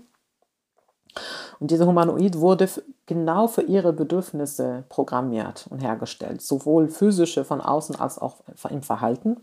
[1.60, 2.70] Und diese Humanoid wurde
[3.06, 8.38] genau für ihre Bedürfnisse programmiert und hergestellt, sowohl physische von außen als auch
[8.70, 9.38] im Verhalten.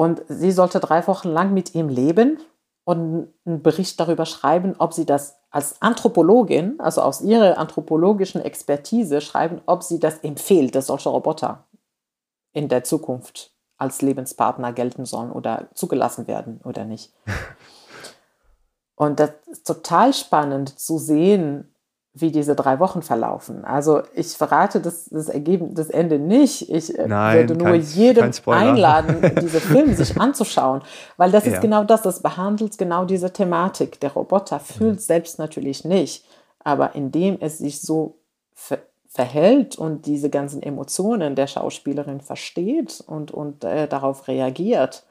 [0.00, 2.38] Und sie sollte drei Wochen lang mit ihm leben
[2.84, 9.20] und einen Bericht darüber schreiben, ob sie das als Anthropologin, also aus ihrer anthropologischen Expertise
[9.20, 11.66] schreiben, ob sie das empfiehlt, dass solche Roboter
[12.54, 17.12] in der Zukunft als Lebenspartner gelten sollen oder zugelassen werden oder nicht.
[18.94, 21.69] Und das ist total spannend zu sehen,
[22.12, 23.64] wie diese drei Wochen verlaufen.
[23.64, 26.68] Also ich verrate das, das Ergebnis, das Ende nicht.
[26.68, 30.82] Ich äh, Nein, würde nur kein, jeden kein einladen, diese Filme sich anzuschauen,
[31.16, 31.52] weil das ja.
[31.52, 34.00] ist genau das, das behandelt genau diese Thematik.
[34.00, 34.98] Der Roboter fühlt mhm.
[34.98, 36.26] selbst natürlich nicht,
[36.58, 38.18] aber indem es sich so
[38.54, 38.78] ver
[39.12, 45.04] verhält und diese ganzen Emotionen der Schauspielerin versteht und, und äh, darauf reagiert,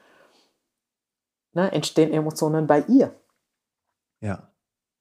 [1.52, 3.14] ne, entstehen Emotionen bei ihr.
[4.22, 4.49] Ja.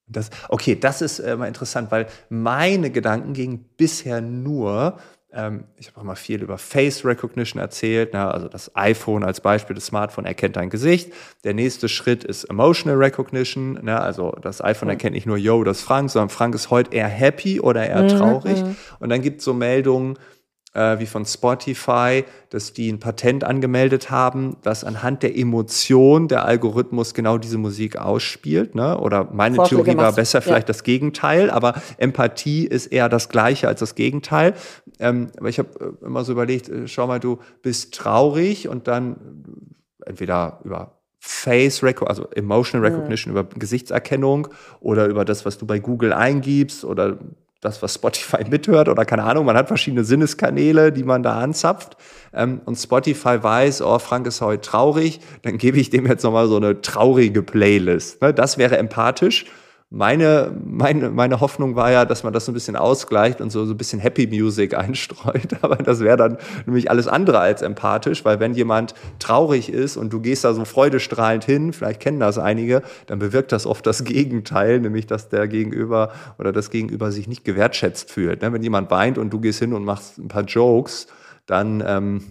[0.09, 4.97] Das, okay, das ist äh, mal interessant, weil meine Gedanken gingen bisher nur,
[5.31, 9.41] ähm, ich habe auch mal viel über Face Recognition erzählt, na, also das iPhone als
[9.41, 11.13] Beispiel, das Smartphone erkennt dein Gesicht.
[11.43, 14.93] Der nächste Schritt ist Emotional Recognition, na, also das iPhone mhm.
[14.93, 18.03] erkennt nicht nur, yo, das ist Frank, sondern Frank ist heute eher happy oder eher
[18.03, 18.07] mhm.
[18.09, 18.63] traurig.
[18.63, 18.75] Mhm.
[18.99, 20.17] Und dann gibt es so Meldungen,
[20.73, 26.45] äh, wie von Spotify, dass die ein Patent angemeldet haben, dass anhand der Emotion der
[26.45, 28.75] Algorithmus genau diese Musik ausspielt.
[28.75, 28.97] Ne?
[28.97, 30.73] Oder meine Vorschläge Theorie war besser vielleicht ja.
[30.73, 34.53] das Gegenteil, aber Empathie ist eher das Gleiche als das Gegenteil.
[34.99, 35.69] Ähm, aber ich habe
[36.01, 39.17] äh, immer so überlegt, äh, schau mal, du bist traurig und dann
[40.05, 43.39] entweder über Face Recognition, also Emotional Recognition mhm.
[43.39, 44.47] über Gesichtserkennung
[44.79, 47.17] oder über das, was du bei Google eingibst oder
[47.61, 51.97] das, was Spotify mithört oder keine Ahnung, man hat verschiedene Sinneskanäle, die man da anzapft.
[52.33, 56.47] Ähm, und Spotify weiß, oh, Frank ist heute traurig, dann gebe ich dem jetzt nochmal
[56.47, 58.21] so eine traurige Playlist.
[58.21, 58.33] Ne?
[58.33, 59.45] Das wäre empathisch.
[59.91, 63.65] Meine, meine, meine Hoffnung war ja, dass man das so ein bisschen ausgleicht und so,
[63.65, 65.57] so ein bisschen Happy Music einstreut.
[65.61, 70.13] Aber das wäre dann nämlich alles andere als empathisch, weil wenn jemand traurig ist und
[70.13, 74.03] du gehst da so freudestrahlend hin, vielleicht kennen das einige, dann bewirkt das oft das
[74.03, 78.43] Gegenteil, nämlich dass der Gegenüber oder das Gegenüber sich nicht gewertschätzt fühlt.
[78.43, 78.53] Ne?
[78.53, 81.07] Wenn jemand weint und du gehst hin und machst ein paar Jokes,
[81.47, 82.21] dann ähm,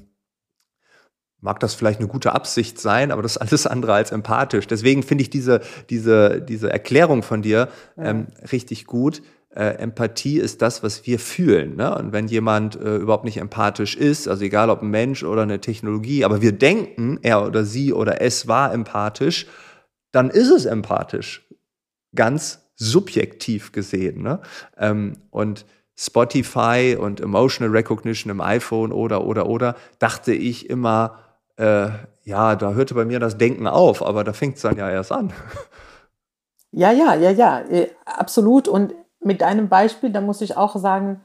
[1.40, 4.66] mag das vielleicht eine gute Absicht sein, aber das ist alles andere als empathisch.
[4.66, 9.22] Deswegen finde ich diese, diese, diese Erklärung von dir ähm, richtig gut.
[9.50, 11.76] Äh, Empathie ist das, was wir fühlen.
[11.76, 11.94] Ne?
[11.96, 15.60] Und wenn jemand äh, überhaupt nicht empathisch ist, also egal ob ein Mensch oder eine
[15.60, 19.46] Technologie, aber wir denken, er oder sie oder es war empathisch,
[20.12, 21.46] dann ist es empathisch.
[22.14, 24.22] Ganz subjektiv gesehen.
[24.22, 24.40] Ne?
[24.76, 31.18] Ähm, und Spotify und Emotional Recognition im iPhone oder, oder, oder, dachte ich immer,
[31.58, 31.88] äh,
[32.24, 35.12] ja, da hörte bei mir das Denken auf, aber da fängt es dann ja erst
[35.12, 35.32] an.
[36.70, 38.68] Ja, ja, ja, ja, äh, absolut.
[38.68, 41.22] Und mit deinem Beispiel, da muss ich auch sagen,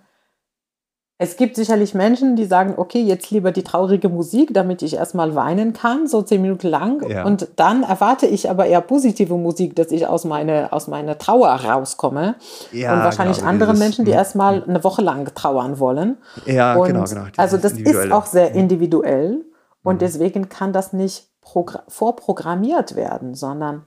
[1.18, 5.36] es gibt sicherlich Menschen, die sagen, okay, jetzt lieber die traurige Musik, damit ich erstmal
[5.36, 7.08] weinen kann, so zehn Minuten lang.
[7.08, 7.24] Ja.
[7.24, 11.50] Und dann erwarte ich aber eher positive Musik, dass ich aus, meine, aus meiner Trauer
[11.50, 12.36] rauskomme.
[12.72, 14.70] Ja, und wahrscheinlich genau, andere dieses, Menschen, die hm, erstmal hm.
[14.70, 16.18] eine Woche lang trauern wollen.
[16.46, 17.26] Ja, und genau, genau.
[17.38, 18.60] Also das ist auch sehr hm.
[18.60, 19.46] individuell.
[19.84, 20.00] Und mhm.
[20.00, 23.86] deswegen kann das nicht vorprogrammiert werden, sondern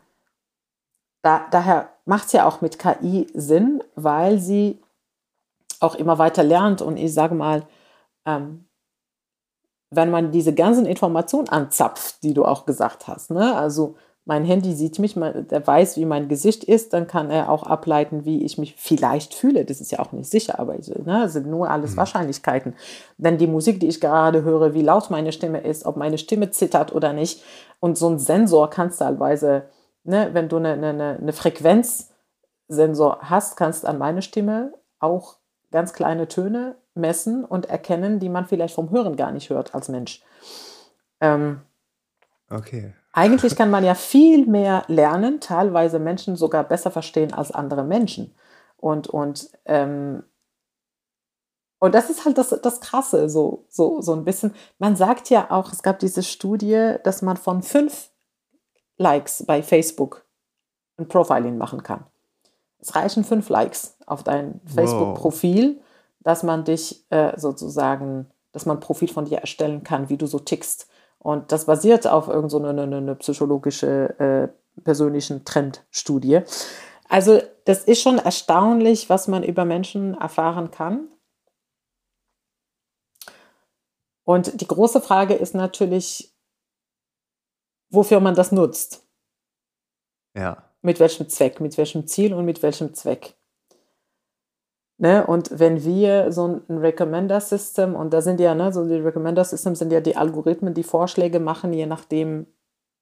[1.22, 4.80] da, daher macht es ja auch mit KI Sinn, weil sie
[5.80, 6.82] auch immer weiter lernt.
[6.82, 7.66] Und ich sage mal,
[8.26, 8.68] ähm,
[9.90, 13.56] wenn man diese ganzen Informationen anzapft, die du auch gesagt hast, ne?
[13.56, 13.96] also
[14.28, 18.24] mein Handy sieht mich, der weiß, wie mein Gesicht ist, dann kann er auch ableiten,
[18.24, 19.64] wie ich mich vielleicht fühle.
[19.64, 21.98] Das ist ja auch nicht sicher, aber ne, das sind nur alles mhm.
[21.98, 22.74] Wahrscheinlichkeiten.
[23.18, 26.50] Denn die Musik, die ich gerade höre, wie laut meine Stimme ist, ob meine Stimme
[26.50, 27.44] zittert oder nicht.
[27.78, 29.68] Und so ein Sensor kannst du teilweise,
[30.02, 35.36] ne, wenn du eine, eine, eine Frequenzsensor hast, kannst du an meine Stimme auch
[35.70, 39.88] ganz kleine Töne messen und erkennen, die man vielleicht vom Hören gar nicht hört als
[39.88, 40.24] Mensch.
[41.20, 41.60] Ähm,
[42.50, 42.92] okay.
[43.18, 48.34] Eigentlich kann man ja viel mehr lernen, teilweise Menschen sogar besser verstehen als andere Menschen.
[48.76, 50.22] Und, und, ähm,
[51.78, 54.54] und das ist halt das, das Krasse, so, so, so ein bisschen.
[54.78, 58.10] Man sagt ja auch, es gab diese Studie, dass man von fünf
[58.98, 60.26] Likes bei Facebook
[60.98, 62.04] ein Profiling machen kann.
[62.80, 65.80] Es reichen fünf Likes auf dein Facebook-Profil,
[66.20, 70.26] dass man dich äh, sozusagen, dass man ein Profil von dir erstellen kann, wie du
[70.26, 70.90] so tickst.
[71.26, 76.42] Und das basiert auf irgendeiner so eine, eine, psychologische äh, persönlichen Trendstudie.
[77.08, 81.08] Also das ist schon erstaunlich, was man über Menschen erfahren kann.
[84.22, 86.32] Und die große Frage ist natürlich,
[87.90, 89.04] wofür man das nutzt.
[90.36, 90.62] Ja.
[90.80, 93.34] Mit welchem Zweck, mit welchem Ziel und mit welchem Zweck.
[94.98, 95.26] Ne?
[95.26, 99.92] Und wenn wir so ein Recommender-System, und da sind ja, ne, so die Recommender-Systems sind
[99.92, 102.46] ja die Algorithmen, die Vorschläge machen, je nachdem,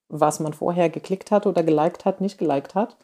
[0.09, 2.96] was man vorher geklickt hat oder geliked hat, nicht geliked hat.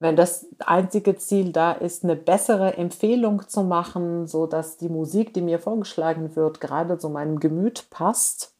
[0.00, 5.34] Wenn das einzige Ziel da ist, eine bessere Empfehlung zu machen, so dass die Musik,
[5.34, 8.54] die mir vorgeschlagen wird, gerade zu meinem Gemüt passt,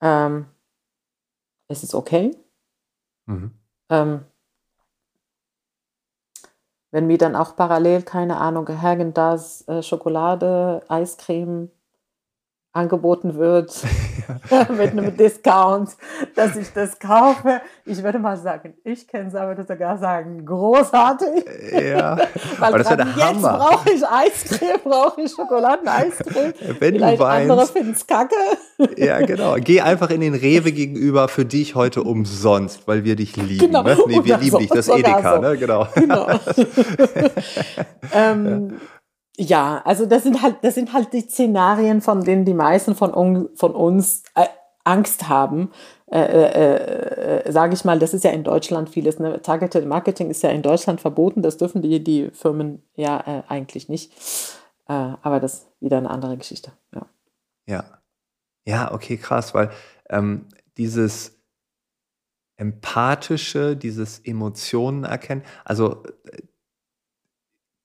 [0.00, 0.46] ähm,
[1.68, 2.36] ist es okay.
[3.26, 3.52] Mhm.
[3.88, 4.24] Ähm,
[6.92, 11.70] wenn mir dann auch parallel, keine Ahnung, Häagen-Dazs, äh, Schokolade, Eiscreme
[12.72, 13.82] angeboten wird
[14.70, 15.90] mit einem Discount,
[16.34, 17.60] dass ich das kaufe.
[17.84, 21.44] Ich würde mal sagen, ich kenne es, aber würde sogar sagen, großartig.
[21.72, 22.16] Ja,
[22.58, 23.58] Weil aber das der jetzt Hammer.
[23.58, 26.54] brauche ich Eiscreme, brauche ich Schokoladeneiscreme.
[26.78, 27.72] Wenn du Vielleicht andere weinst.
[27.72, 28.34] finden es kacke.
[28.96, 29.56] Ja, genau.
[29.56, 33.66] Geh einfach in den Rewe gegenüber für dich heute umsonst, weil wir dich lieben.
[33.66, 33.82] Genau.
[33.82, 33.98] Ne?
[34.06, 35.40] Nee, wir lieben so, dich, das Edeka, so.
[35.42, 35.58] ne?
[35.58, 35.86] Genau.
[35.94, 36.26] Genau.
[38.14, 38.78] ähm, ja,
[39.84, 43.48] also das sind halt, das sind halt die Szenarien, von denen die meisten von, un,
[43.54, 44.46] von uns äh,
[44.84, 45.70] Angst haben.
[46.10, 49.18] Äh, äh, äh, Sage ich mal, das ist ja in Deutschland vieles.
[49.18, 49.40] Ne?
[49.40, 51.42] Targeted Marketing ist ja in Deutschland verboten.
[51.42, 54.12] Das dürfen die, die Firmen ja äh, eigentlich nicht.
[54.88, 54.92] Äh,
[55.22, 56.72] aber das ist wieder eine andere Geschichte.
[56.94, 57.06] Ja.
[57.66, 57.84] Ja.
[58.64, 59.70] Ja, okay, krass, weil
[60.08, 61.36] ähm, dieses
[62.56, 66.42] empathische, dieses Emotionen erkennen, also äh,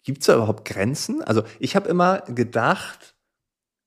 [0.08, 1.22] gibt es da überhaupt Grenzen?
[1.22, 3.18] Also ich habe immer gedacht,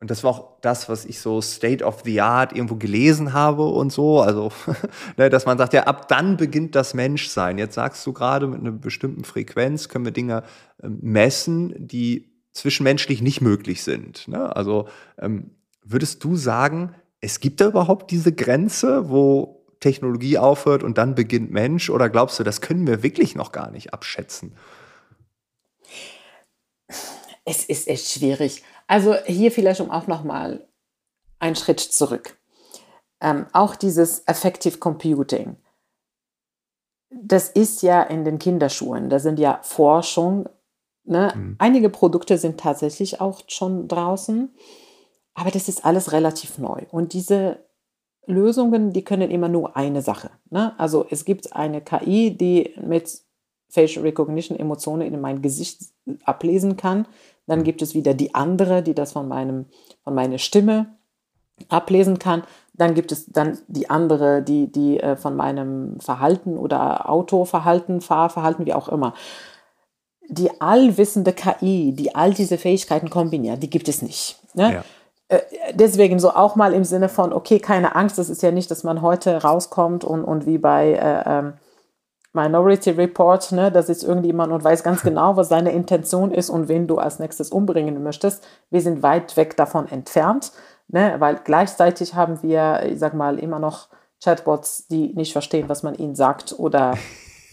[0.00, 3.64] und das war auch das, was ich so State of the Art irgendwo gelesen habe
[3.64, 4.52] und so, also
[5.16, 7.56] ne, dass man sagt, ja, ab dann beginnt das Menschsein.
[7.56, 10.42] Jetzt sagst du gerade, mit einer bestimmten Frequenz können wir Dinge
[10.82, 14.28] ähm, messen, die zwischenmenschlich nicht möglich sind.
[14.28, 14.54] Ne?
[14.54, 15.52] Also ähm,
[15.82, 21.50] würdest du sagen, es gibt da überhaupt diese Grenze, wo Technologie aufhört und dann beginnt
[21.50, 21.88] Mensch?
[21.88, 24.52] Oder glaubst du, das können wir wirklich noch gar nicht abschätzen?
[27.44, 28.62] Es ist echt schwierig.
[28.86, 30.66] Also hier vielleicht um auch nochmal
[31.38, 32.36] einen Schritt zurück.
[33.20, 35.56] Ähm, auch dieses Effective Computing,
[37.10, 40.48] das ist ja in den Kinderschuhen, da sind ja Forschung.
[41.04, 41.32] Ne?
[41.34, 41.56] Mhm.
[41.58, 44.54] Einige Produkte sind tatsächlich auch schon draußen,
[45.34, 46.82] aber das ist alles relativ neu.
[46.90, 47.64] Und diese
[48.26, 50.30] Lösungen, die können immer nur eine Sache.
[50.50, 50.78] Ne?
[50.78, 53.22] Also es gibt eine KI, die mit
[53.70, 55.80] Facial Recognition Emotionen in mein Gesicht
[56.24, 57.06] ablesen kann.
[57.46, 59.66] Dann gibt es wieder die andere, die das von, meinem,
[60.04, 60.94] von meiner Stimme
[61.68, 62.42] ablesen kann.
[62.74, 68.66] Dann gibt es dann die andere, die, die äh, von meinem Verhalten oder Autoverhalten, Fahrverhalten,
[68.66, 69.14] wie auch immer.
[70.28, 74.38] Die allwissende KI, die all diese Fähigkeiten kombiniert, die gibt es nicht.
[74.54, 74.74] Ne?
[74.74, 74.84] Ja.
[75.28, 75.40] Äh,
[75.74, 78.84] deswegen so auch mal im Sinne von, okay, keine Angst, das ist ja nicht, dass
[78.84, 81.52] man heute rauskommt und, und wie bei äh, ähm,
[82.32, 86.68] Minority Report, ne, da sitzt irgendjemand und weiß ganz genau, was seine Intention ist und
[86.68, 88.46] wen du als nächstes umbringen möchtest.
[88.70, 90.52] Wir sind weit weg davon entfernt,
[90.88, 93.88] ne, weil gleichzeitig haben wir, ich sag mal, immer noch
[94.22, 96.94] Chatbots, die nicht verstehen, was man ihnen sagt oder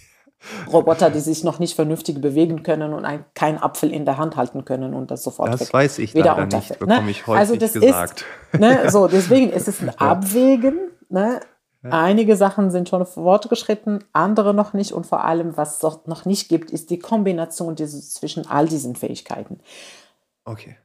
[0.72, 4.36] Roboter, die sich noch nicht vernünftig bewegen können und ein, keinen Apfel in der Hand
[4.36, 7.12] halten können und das sofort Das weg, weiß ich wieder nicht, bekomme ne?
[7.12, 8.26] ich häufig also das gesagt.
[8.52, 10.92] Ist, ne, so, deswegen ist es ein Abwägen.
[11.10, 11.40] Ne?
[11.84, 14.92] Einige Sachen sind schon fortgeschritten, andere noch nicht.
[14.94, 18.96] Und vor allem, was es noch nicht gibt, ist die Kombination dieses, zwischen all diesen
[18.96, 19.60] Fähigkeiten.
[20.44, 20.78] Okay.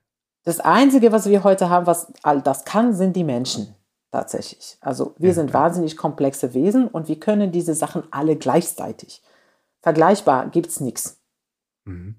[0.45, 3.75] Das Einzige, was wir heute haben, was all das kann, sind die Menschen
[4.11, 4.77] tatsächlich.
[4.81, 5.55] Also wir Ja, sind ja.
[5.55, 9.23] wahnsinnig komplexe Wesen und wir können diese Sachen alle gleichzeitig.
[9.81, 11.21] Vergleichbar gibt es nichts.
[11.85, 12.17] Mhm.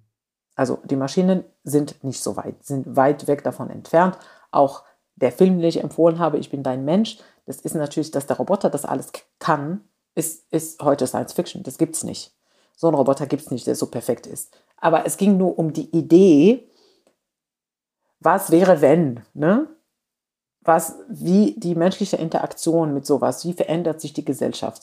[0.55, 4.17] Also die Maschinen sind nicht so weit, sind weit weg davon entfernt.
[4.51, 4.83] Auch
[5.15, 8.37] der Film, den ich empfohlen habe, Ich bin dein Mensch, das ist natürlich, dass der
[8.37, 9.81] Roboter das alles kann,
[10.15, 11.63] ist, ist heute Science Fiction.
[11.63, 12.33] Das gibt es nicht.
[12.75, 14.55] So einen Roboter gibt es nicht, der so perfekt ist.
[14.77, 16.69] Aber es ging nur um die Idee,
[18.19, 19.67] was wäre, wenn, ne?
[20.61, 24.81] Was, wie die menschliche Interaktion mit sowas, wie verändert sich die Gesellschaft,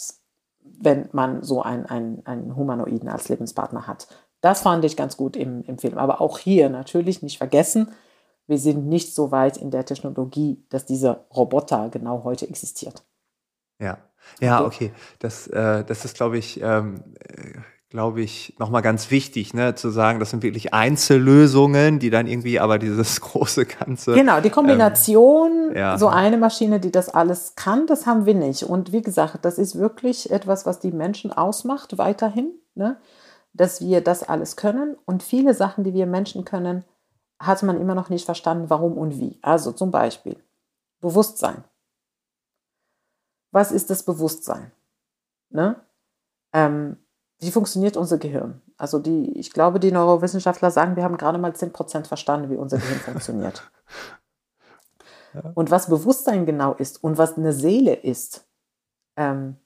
[0.62, 4.06] wenn man so einen, einen, einen Humanoiden als Lebenspartner hat.
[4.42, 5.96] Das fand ich ganz gut im, im Film.
[5.96, 7.92] Aber auch hier natürlich nicht vergessen,
[8.50, 13.04] wir sind nicht so weit in der Technologie, dass dieser Roboter genau heute existiert.
[13.80, 13.98] Ja,
[14.40, 14.66] ja, Okay.
[14.66, 14.92] okay.
[15.20, 17.58] Das, äh, das ist, glaube ich, ähm, äh,
[17.88, 22.60] glaube ich, nochmal ganz wichtig, ne, zu sagen, das sind wirklich Einzellösungen, die dann irgendwie
[22.60, 24.14] aber dieses große Ganze.
[24.14, 25.96] Genau, die Kombination, ja.
[25.96, 28.64] so eine Maschine, die das alles kann, das haben wir nicht.
[28.64, 32.98] Und wie gesagt, das ist wirklich etwas, was die Menschen ausmacht, weiterhin, ne?
[33.52, 34.96] dass wir das alles können.
[35.04, 36.84] Und viele Sachen, die wir Menschen können,
[37.40, 39.38] hat man immer noch nicht verstanden, warum und wie.
[39.42, 40.36] Also zum Beispiel
[41.00, 41.64] Bewusstsein.
[43.50, 44.70] Was ist das Bewusstsein?
[45.48, 45.80] Ne?
[46.52, 46.98] Ähm,
[47.38, 48.60] wie funktioniert unser Gehirn?
[48.76, 52.78] Also die, ich glaube, die Neurowissenschaftler sagen, wir haben gerade mal 10% verstanden, wie unser
[52.78, 53.70] Gehirn funktioniert.
[55.54, 58.48] Und was Bewusstsein genau ist und was eine Seele ist,
[59.16, 59.56] ähm,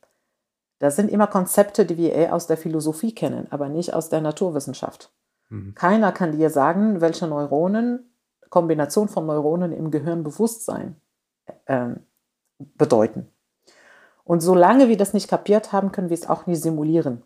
[0.79, 4.21] das sind immer Konzepte, die wir eher aus der Philosophie kennen, aber nicht aus der
[4.21, 5.11] Naturwissenschaft.
[5.49, 5.75] Mhm.
[5.75, 8.11] Keiner kann dir sagen, welche Neuronen,
[8.51, 11.01] Kombination von Neuronen im Gehirn Bewusstsein
[11.67, 12.01] ähm,
[12.59, 13.29] bedeuten.
[14.25, 17.23] Und solange wir das nicht kapiert haben, können wir es auch nicht simulieren.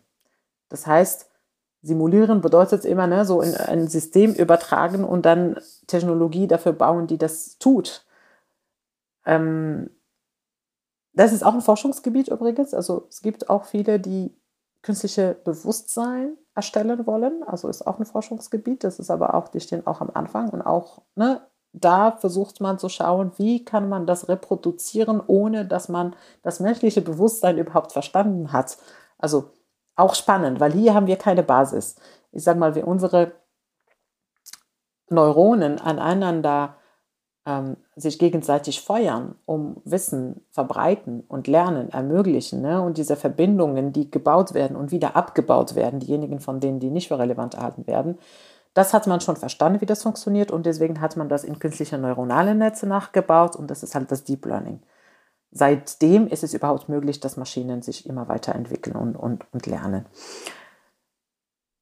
[0.69, 1.29] Das heißt,
[1.81, 7.17] Simulieren bedeutet immer, ne, so in ein System übertragen und dann Technologie dafür bauen, die
[7.17, 8.05] das tut.
[9.25, 9.89] Ähm,
[11.13, 12.73] das ist auch ein Forschungsgebiet übrigens.
[12.73, 14.35] Also es gibt auch viele, die
[14.81, 17.43] künstliche Bewusstsein erstellen wollen.
[17.43, 18.83] Also ist auch ein Forschungsgebiet.
[18.83, 21.41] Das ist aber auch, die stehen auch am Anfang und auch ne,
[21.71, 27.01] da versucht man zu schauen, wie kann man das reproduzieren, ohne dass man das menschliche
[27.01, 28.77] Bewusstsein überhaupt verstanden hat.
[29.17, 29.51] Also
[29.95, 31.95] auch spannend, weil hier haben wir keine Basis.
[32.31, 33.33] Ich sage mal, wie unsere
[35.09, 36.75] Neuronen aneinander
[37.49, 42.61] ähm, sich gegenseitig feuern, um Wissen verbreiten und Lernen ermöglichen.
[42.61, 42.81] Ne?
[42.81, 47.07] Und diese Verbindungen, die gebaut werden und wieder abgebaut werden, diejenigen von denen, die nicht
[47.07, 48.19] für relevant erhalten werden,
[48.75, 51.97] das hat man schon verstanden, wie das funktioniert und deswegen hat man das in künstliche
[51.97, 54.81] neuronale Netze nachgebaut und das ist halt das Deep Learning
[55.51, 60.05] seitdem ist es überhaupt möglich, dass Maschinen sich immer weiterentwickeln und, und, und lernen.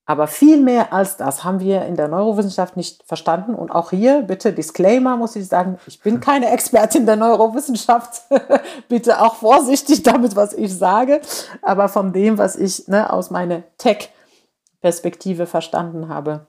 [0.10, 3.54] Aber viel mehr als das haben wir in der Neurowissenschaft nicht verstanden.
[3.54, 8.22] Und auch hier, bitte Disclaimer, muss ich sagen, ich bin keine Expertin der Neurowissenschaft.
[8.88, 11.20] bitte auch vorsichtig damit, was ich sage.
[11.62, 16.48] Aber von dem, was ich ne, aus meiner Tech-Perspektive verstanden habe,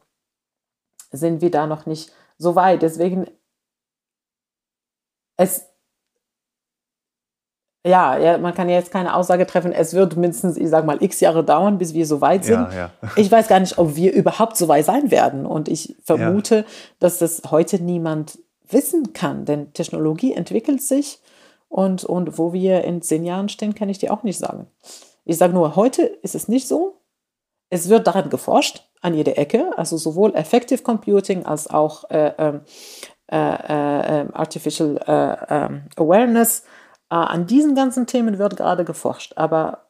[1.11, 2.83] sind wir da noch nicht so weit.
[2.83, 3.27] Deswegen,
[5.37, 5.68] es
[7.89, 11.21] ja, ja, man kann jetzt keine Aussage treffen, es wird mindestens, ich sag mal, x
[11.21, 12.73] Jahre dauern, bis wir so weit sind.
[12.73, 13.11] Ja, ja.
[13.17, 15.47] Ich weiß gar nicht, ob wir überhaupt so weit sein werden.
[15.47, 16.65] Und ich vermute, ja.
[17.01, 21.21] dass das heute niemand wissen kann, denn Technologie entwickelt sich
[21.69, 24.67] und, und wo wir in zehn Jahren stehen, kann ich dir auch nicht sagen.
[25.25, 27.01] Ich sage nur, heute ist es nicht so.
[27.71, 32.61] Es wird daran geforscht, an jeder Ecke, also sowohl Effective Computing als auch äh, ähm,
[33.31, 36.65] äh, äh, Artificial äh, ähm, Awareness
[37.17, 39.89] an diesen ganzen Themen wird gerade geforscht, aber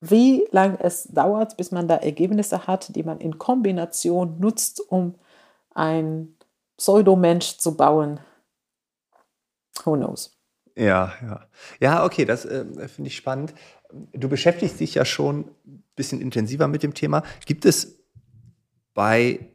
[0.00, 5.14] wie lange es dauert, bis man da Ergebnisse hat, die man in Kombination nutzt, um
[5.74, 6.36] ein
[6.76, 8.20] Pseudomensch zu bauen,
[9.84, 10.36] who knows?
[10.76, 11.46] Ja, ja.
[11.80, 13.54] Ja, okay, das äh, finde ich spannend.
[14.12, 17.22] Du beschäftigst dich ja schon ein bisschen intensiver mit dem Thema.
[17.46, 17.98] Gibt es
[18.92, 19.52] bei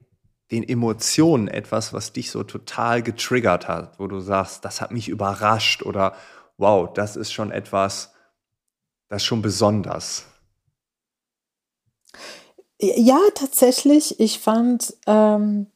[0.51, 5.09] den Emotionen etwas, was dich so total getriggert hat, wo du sagst, das hat mich
[5.09, 6.15] überrascht oder
[6.61, 8.13] wow, das ist schon etwas,
[9.09, 10.25] das ist schon besonders.
[12.79, 14.19] Ja, tatsächlich.
[14.19, 15.67] Ich fand ähm,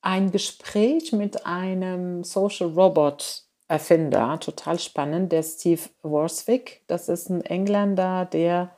[0.00, 6.82] ein Gespräch mit einem Social Robot Erfinder total spannend, der Steve Warswick.
[6.86, 8.70] Das ist ein Engländer, der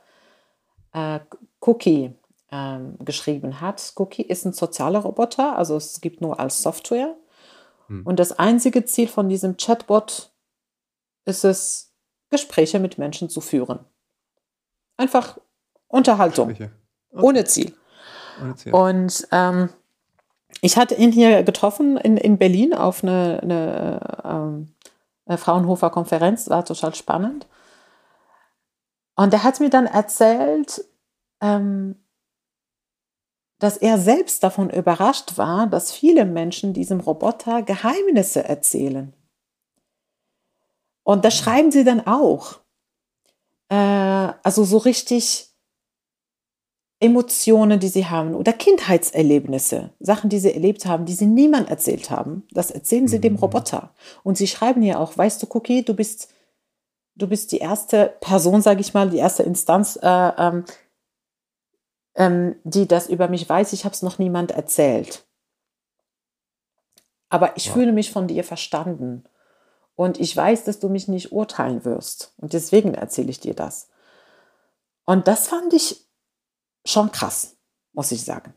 [0.91, 1.19] äh,
[1.61, 2.13] Cookie
[2.51, 3.93] ähm, geschrieben hat.
[3.95, 7.15] Cookie ist ein sozialer Roboter, also es gibt nur als Software.
[7.87, 8.05] Hm.
[8.05, 10.30] Und das einzige Ziel von diesem Chatbot
[11.25, 11.93] ist es,
[12.29, 13.79] Gespräche mit Menschen zu führen.
[14.97, 15.37] Einfach
[15.87, 16.51] Unterhaltung.
[16.51, 16.69] Okay.
[17.11, 17.75] Ohne, Ziel.
[18.41, 18.73] ohne Ziel.
[18.73, 19.69] Und ähm,
[20.61, 24.73] ich hatte ihn hier getroffen in, in Berlin auf eine, eine, ähm,
[25.25, 27.47] eine Fraunhofer-Konferenz, war total spannend.
[29.15, 30.85] Und er hat mir dann erzählt,
[31.41, 31.95] ähm,
[33.59, 39.13] dass er selbst davon überrascht war, dass viele Menschen diesem Roboter Geheimnisse erzählen.
[41.11, 42.59] Und das schreiben sie dann auch.
[43.69, 45.49] Äh, also so richtig
[47.01, 52.11] Emotionen, die sie haben oder Kindheitserlebnisse, Sachen, die sie erlebt haben, die sie niemand erzählt
[52.11, 52.43] haben.
[52.51, 53.23] Das erzählen sie mhm.
[53.23, 53.93] dem Roboter.
[54.23, 56.29] Und sie schreiben ja auch, weißt du, Cookie, du bist,
[57.15, 60.63] du bist die erste Person, sage ich mal, die erste Instanz, äh, ähm,
[62.15, 63.73] ähm, die das über mich weiß.
[63.73, 65.25] Ich habe es noch niemand erzählt.
[67.29, 67.73] Aber ich wow.
[67.73, 69.25] fühle mich von dir verstanden.
[70.01, 72.33] Und ich weiß, dass du mich nicht urteilen wirst.
[72.37, 73.91] Und deswegen erzähle ich dir das.
[75.05, 76.09] Und das fand ich
[76.83, 77.55] schon krass,
[77.93, 78.55] muss ich sagen.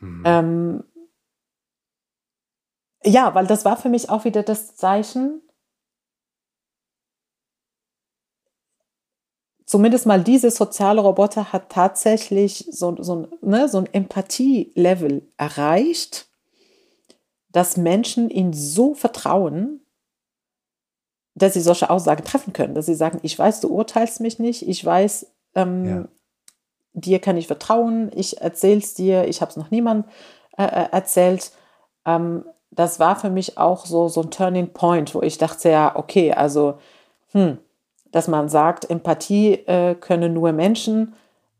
[0.00, 0.22] Mhm.
[0.24, 0.84] Ähm,
[3.04, 5.42] ja, weil das war für mich auch wieder das Zeichen,
[9.66, 16.30] zumindest mal diese soziale Roboter hat tatsächlich so, so, ne, so ein Empathie-Level erreicht,
[17.50, 19.83] dass Menschen ihn so vertrauen,
[21.34, 24.66] dass sie solche Aussagen treffen können, dass sie sagen, ich weiß, du urteilst mich nicht,
[24.68, 26.04] ich weiß, ähm, ja.
[26.92, 30.06] dir kann ich vertrauen, ich erzähl's dir, ich habe es noch niemand
[30.56, 31.50] äh, äh, erzählt.
[32.06, 35.96] Ähm, das war für mich auch so, so ein Turning Point, wo ich dachte, ja,
[35.96, 36.78] okay, also,
[37.32, 37.58] hm,
[38.10, 41.14] dass man sagt, Empathie äh, können nur Menschen,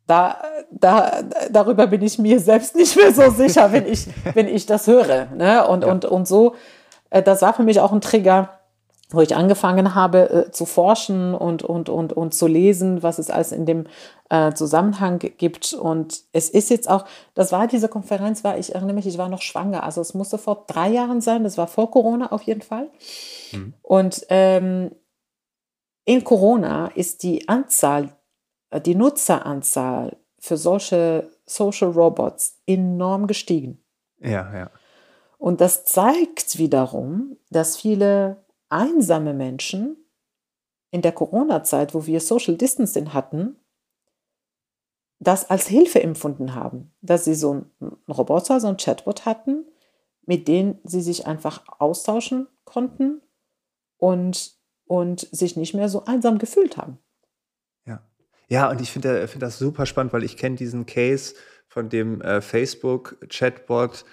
[0.07, 0.37] da,
[0.71, 4.87] da, darüber bin ich mir selbst nicht mehr so sicher, wenn ich, wenn ich das
[4.87, 5.27] höre.
[5.35, 5.67] Ne?
[5.67, 5.91] Und, ja.
[5.91, 6.55] und, und so,
[7.11, 8.51] äh, das war für mich auch ein Trigger,
[9.11, 13.31] wo ich angefangen habe äh, zu forschen und, und, und, und zu lesen, was es
[13.31, 13.87] alles in dem
[14.31, 15.75] äh, Zusammenhang gibt.
[15.75, 19.29] Und es ist jetzt auch, das war diese Konferenz, war, ich erinnere mich, ich war
[19.29, 19.83] noch schwanger.
[19.85, 22.91] Also es musste vor drei Jahren sein, das war vor Corona auf jeden Fall.
[23.53, 23.75] Mhm.
[23.83, 24.91] Und ähm,
[26.07, 28.17] in Corona ist die Anzahl,
[28.71, 33.83] äh, die Nutzeranzahl für solche Social Robots enorm gestiegen.
[34.21, 34.71] Ja, ja.
[35.39, 38.44] Und das zeigt wiederum, dass viele
[38.75, 39.97] einsame Menschen
[40.91, 43.57] in der Corona-Zeit, wo wir Social Distancing hatten,
[45.21, 47.71] das als Hilfe empfunden haben, dass sie so einen
[48.09, 49.65] Roboter, so einen Chatbot hatten,
[50.27, 53.23] mit dem sie sich einfach austauschen konnten
[53.97, 54.57] und,
[54.87, 56.99] und sich nicht mehr so einsam gefühlt haben.
[57.87, 58.03] Ja,
[58.49, 61.35] ja und ich finde find das super spannend, weil ich kenne diesen Case
[61.69, 64.05] von dem äh, Facebook-Chatbot,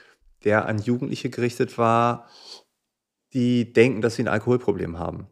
[0.44, 2.28] der an Jugendliche gerichtet war,
[3.34, 5.28] die denken, dass sie ein Alkoholproblem haben.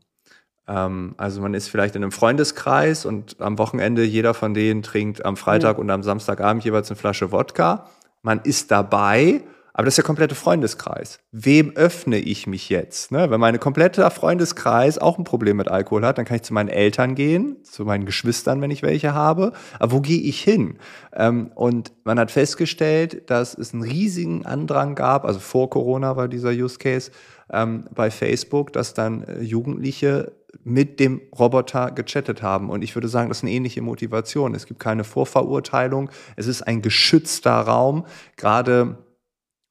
[0.67, 5.25] Ähm, also man ist vielleicht in einem Freundeskreis und am Wochenende jeder von denen trinkt
[5.25, 5.83] am Freitag mhm.
[5.83, 7.89] und am Samstagabend jeweils eine Flasche Wodka.
[8.21, 9.41] Man ist dabei
[9.73, 11.19] aber das ist der komplette Freundeskreis.
[11.31, 13.11] Wem öffne ich mich jetzt?
[13.11, 13.29] Ne?
[13.29, 16.69] Wenn mein kompletter Freundeskreis auch ein Problem mit Alkohol hat, dann kann ich zu meinen
[16.69, 19.53] Eltern gehen, zu meinen Geschwistern, wenn ich welche habe.
[19.79, 20.77] Aber wo gehe ich hin?
[21.13, 26.27] Ähm, und man hat festgestellt, dass es einen riesigen Andrang gab, also vor Corona war
[26.27, 27.11] dieser Use Case
[27.51, 32.69] ähm, bei Facebook, dass dann äh, Jugendliche mit dem Roboter gechattet haben.
[32.69, 34.55] Und ich würde sagen, das ist eine ähnliche Motivation.
[34.55, 36.09] Es gibt keine Vorverurteilung.
[36.35, 38.05] Es ist ein geschützter Raum.
[38.35, 38.97] Gerade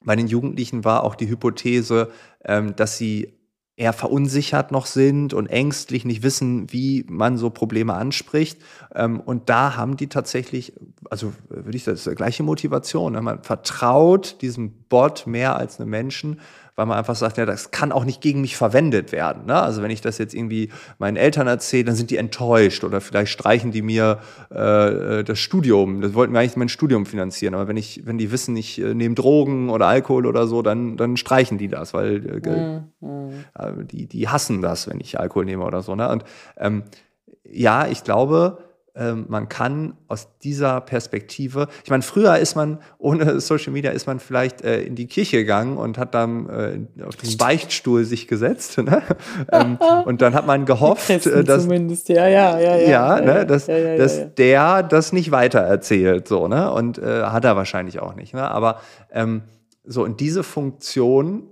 [0.05, 2.11] bei den Jugendlichen war auch die Hypothese,
[2.44, 3.38] ähm, dass sie
[3.78, 8.61] eher verunsichert noch sind und ängstlich, nicht wissen, wie man so Probleme anspricht.
[8.92, 10.72] Ähm, und da haben die tatsächlich,
[11.11, 13.12] also würde ich sagen, das ist die gleiche Motivation.
[13.12, 13.22] Ne?
[13.22, 16.40] Man vertraut diesem Bot mehr als einem Menschen
[16.79, 19.47] weil man einfach sagt, ja, das kann auch nicht gegen mich verwendet werden.
[19.47, 19.61] Ne?
[19.61, 23.33] Also wenn ich das jetzt irgendwie meinen Eltern erzähle, dann sind die enttäuscht oder vielleicht
[23.33, 24.20] streichen die mir
[24.51, 26.01] äh, das Studium.
[26.01, 28.95] Das wollten wir eigentlich mein Studium finanzieren, aber wenn ich, wenn die wissen, ich äh,
[28.95, 33.45] nehme Drogen oder Alkohol oder so, dann, dann streichen die das, weil äh, mhm.
[33.59, 35.97] äh, die, die hassen das, wenn ich Alkohol nehme oder so.
[35.97, 36.09] Ne?
[36.09, 36.22] Und
[36.59, 36.85] ähm,
[37.43, 38.59] ja, ich glaube,
[38.99, 44.20] man kann aus dieser Perspektive, ich meine, früher ist man ohne Social Media ist man
[44.20, 48.78] vielleicht äh, in die Kirche gegangen und hat dann äh, auf den Beichtstuhl sich gesetzt,
[48.82, 49.03] ne?
[49.53, 53.46] ähm, und dann hat man gehofft, äh, dass zumindest, ja, ja, ja, ja, ja, ne?
[53.46, 56.72] dass, ja, ja, dass der das nicht weiter erzählt, so, ne?
[56.72, 58.51] Und äh, hat er wahrscheinlich auch nicht, ne?
[58.51, 58.80] Aber
[59.12, 59.42] ähm,
[59.84, 61.49] so und diese Funktion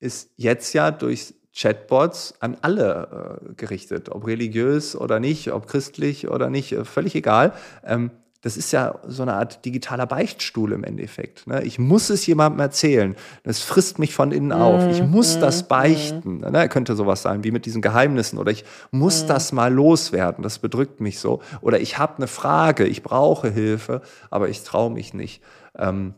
[0.00, 6.28] ist jetzt ja durch Chatbots an alle äh, gerichtet, ob religiös oder nicht, ob christlich
[6.28, 7.52] oder nicht, äh, völlig egal.
[7.84, 11.48] Ähm, das ist ja so eine Art digitaler Beichtstuhl im Endeffekt.
[11.48, 11.64] Ne?
[11.64, 13.16] Ich muss es jemandem erzählen.
[13.42, 14.86] Das frisst mich von innen auf.
[14.92, 16.38] Ich mhm, muss mm, das beichten.
[16.38, 16.50] Mm.
[16.52, 16.68] Ne?
[16.68, 18.38] Könnte sowas sein wie mit diesen Geheimnissen.
[18.38, 20.44] Oder ich muss das mal loswerden.
[20.44, 21.42] Das bedrückt mich so.
[21.62, 22.86] Oder ich habe eine Frage.
[22.86, 25.42] Ich brauche Hilfe, aber ich traue mich nicht.
[25.76, 26.14] Ähm,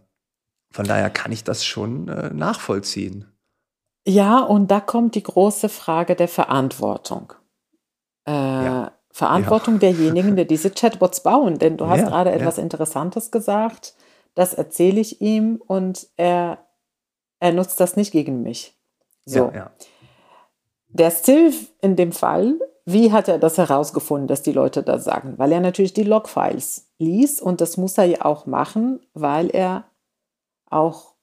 [0.70, 3.24] von daher kann ich das schon äh, nachvollziehen.
[4.06, 7.32] Ja, und da kommt die große Frage der Verantwortung.
[8.26, 8.92] Äh, ja.
[9.10, 9.80] Verantwortung ja.
[9.80, 11.58] derjenigen, die diese Chatbots bauen.
[11.58, 13.94] Denn du hast ja, gerade etwas Interessantes gesagt.
[14.34, 16.66] Das erzähle ich ihm und er,
[17.40, 18.76] er nutzt das nicht gegen mich.
[19.26, 19.52] So.
[20.88, 25.34] Der Steve in dem Fall, wie hat er das herausgefunden, dass die Leute das sagen?
[25.36, 29.84] Weil er natürlich die Logfiles liest und das muss er ja auch machen, weil er
[30.70, 31.14] auch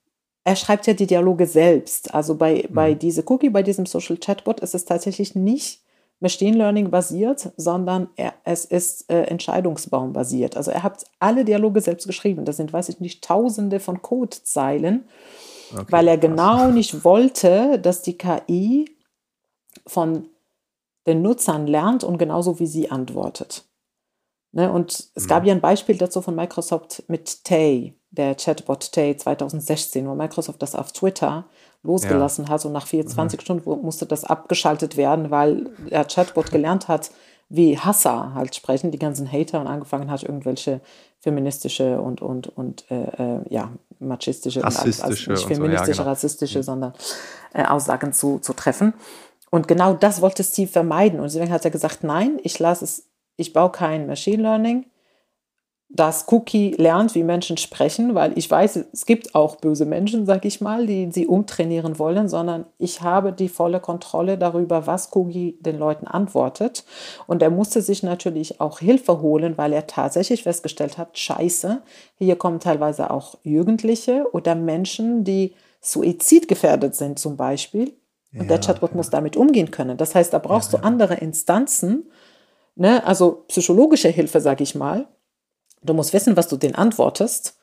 [0.47, 2.13] er schreibt ja die Dialoge selbst.
[2.15, 2.73] Also bei, mhm.
[2.73, 5.81] bei diese Cookie, bei diesem Social Chatbot ist es tatsächlich nicht
[6.21, 10.55] Machine Learning basiert, sondern er, es ist äh, Entscheidungsbaum basiert.
[10.55, 12.45] Also er hat alle Dialoge selbst geschrieben.
[12.45, 15.09] Das sind, weiß ich nicht, tausende von Codezeilen,
[15.73, 16.73] okay, weil er genau krass.
[16.73, 18.89] nicht wollte, dass die KI
[19.85, 20.29] von
[21.07, 23.65] den Nutzern lernt und genauso wie sie antwortet.
[24.53, 24.71] Ne?
[24.71, 25.27] Und es mhm.
[25.27, 30.61] gab ja ein Beispiel dazu von Microsoft mit Tay der Chatbot Tay 2016, wo Microsoft
[30.61, 31.45] das auf Twitter
[31.83, 32.51] losgelassen ja.
[32.51, 33.41] hat und nach 24 mhm.
[33.41, 37.11] Stunden musste das abgeschaltet werden, weil der Chatbot gelernt hat,
[37.49, 40.81] wie Hasser halt sprechen, die ganzen Hater und angefangen hat, irgendwelche
[41.19, 46.09] feministische und, und, und äh, äh ja, machistische, rassistische, also nicht feministische, so, ja, genau.
[46.09, 46.63] rassistische, mhm.
[46.63, 46.93] sondern
[47.53, 48.93] äh, Aussagen zu, zu treffen.
[49.49, 51.19] Und genau das wollte Steve vermeiden.
[51.19, 53.07] Und deswegen hat er gesagt, nein, ich lasse es,
[53.37, 54.85] ich baue kein Machine Learning,
[55.89, 60.43] dass Cookie lernt, wie Menschen sprechen, weil ich weiß, es gibt auch böse Menschen, sag
[60.43, 65.57] ich mal, die sie umtrainieren wollen, sondern ich habe die volle Kontrolle darüber, was Cookie
[65.61, 66.83] den Leuten antwortet.
[67.25, 71.81] Und er musste sich natürlich auch Hilfe holen, weil er tatsächlich festgestellt hat, scheiße,
[72.17, 77.93] hier kommen teilweise auch Jugendliche oder Menschen, die suizidgefährdet sind zum Beispiel.
[78.33, 78.97] Und ja, der Chatbot ja.
[78.97, 79.97] muss damit umgehen können.
[79.97, 82.11] Das heißt, da brauchst ja, du andere Instanzen,
[82.75, 83.05] ne?
[83.05, 85.07] also psychologische Hilfe, sage ich mal.
[85.81, 87.57] Du musst wissen, was du denen antwortest.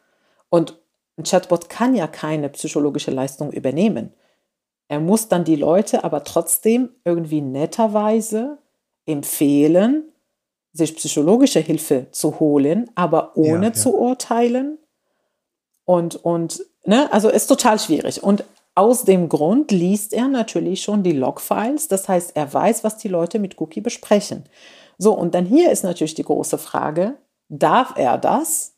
[0.49, 0.79] Und
[1.17, 4.12] ein Chatbot kann ja keine psychologische Leistung übernehmen.
[4.89, 8.59] Er muss dann die Leute aber trotzdem irgendwie netterweise
[9.07, 10.12] empfehlen,
[10.73, 14.79] sich psychologische Hilfe zu holen, aber ohne zu urteilen.
[15.85, 18.23] Und, und ne, also ist total schwierig.
[18.23, 18.45] Und
[18.75, 23.09] aus dem Grund liest er natürlich schon die Logfiles, das heißt, er weiß, was die
[23.09, 24.45] Leute mit Cookie besprechen.
[24.99, 27.17] So, und dann hier ist natürlich die große Frage,
[27.49, 28.74] darf er das?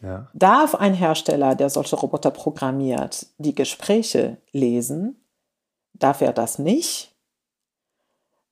[0.00, 0.30] Ja.
[0.34, 5.24] Darf ein Hersteller, der solche Roboter programmiert, die Gespräche lesen?
[5.94, 7.14] Darf er das nicht?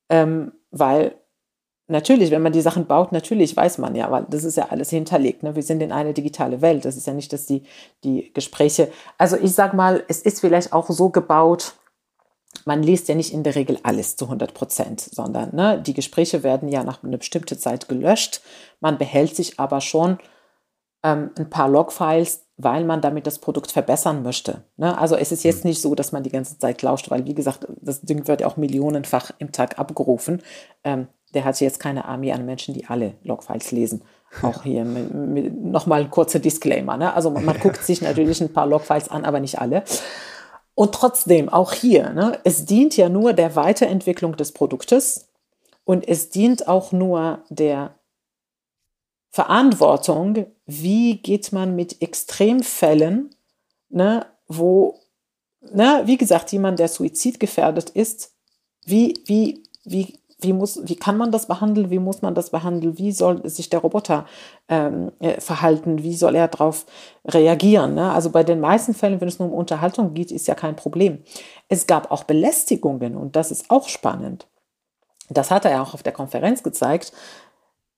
[0.08, 1.22] Ähm, weil
[1.92, 4.88] Natürlich, wenn man die Sachen baut, natürlich weiß man ja, weil das ist ja alles
[4.88, 5.42] hinterlegt.
[5.42, 5.54] Ne?
[5.56, 6.86] Wir sind in einer digitale Welt.
[6.86, 7.64] Das ist ja nicht, dass die,
[8.02, 8.90] die Gespräche.
[9.18, 11.74] Also ich sag mal, es ist vielleicht auch so gebaut,
[12.64, 16.42] man liest ja nicht in der Regel alles zu 100 Prozent, sondern ne, die Gespräche
[16.42, 18.40] werden ja nach einer bestimmten Zeit gelöscht.
[18.80, 20.18] Man behält sich aber schon
[21.03, 24.64] ähm, ein paar Logfiles, weil man damit das Produkt verbessern möchte.
[24.76, 24.96] Ne?
[24.96, 25.70] Also es ist jetzt hm.
[25.70, 28.46] nicht so, dass man die ganze Zeit lauscht, weil wie gesagt, das Ding wird ja
[28.46, 30.42] auch millionenfach im Tag abgerufen.
[30.84, 34.03] Ähm, der hat jetzt keine Armee an Menschen, die alle Logfiles lesen.
[34.42, 36.96] Auch hier nochmal ein kurzer Disclaimer.
[36.98, 37.12] Ne?
[37.14, 39.82] Also man, man guckt sich natürlich ein paar Logfiles an, aber nicht alle.
[40.75, 45.29] Und trotzdem, auch hier, ne, es dient ja nur der Weiterentwicklung des Produktes
[45.85, 47.99] und es dient auch nur der
[49.31, 53.35] Verantwortung, wie geht man mit Extremfällen,
[53.91, 55.01] ne, wo,
[55.61, 58.35] ne, wie gesagt, jemand, der suizidgefährdet ist,
[58.85, 62.99] wie, wie, wie wie, muss, wie kann man das behandeln, wie muss man das behandeln,
[62.99, 64.26] wie soll sich der Roboter
[64.68, 66.86] ähm, äh, verhalten, wie soll er darauf
[67.24, 67.95] reagieren.
[67.95, 68.12] Ne?
[68.12, 71.22] Also bei den meisten Fällen, wenn es nur um Unterhaltung geht, ist ja kein Problem.
[71.68, 74.47] Es gab auch Belästigungen und das ist auch spannend.
[75.28, 77.12] Das hat er auch auf der Konferenz gezeigt,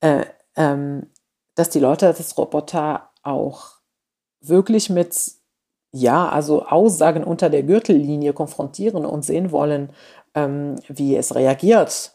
[0.00, 0.24] äh,
[0.56, 1.10] ähm,
[1.54, 3.72] dass die Leute das Roboter auch
[4.40, 5.32] wirklich mit
[5.92, 9.90] ja, also Aussagen unter der Gürtellinie konfrontieren und sehen wollen,
[10.34, 12.12] ähm, wie es reagiert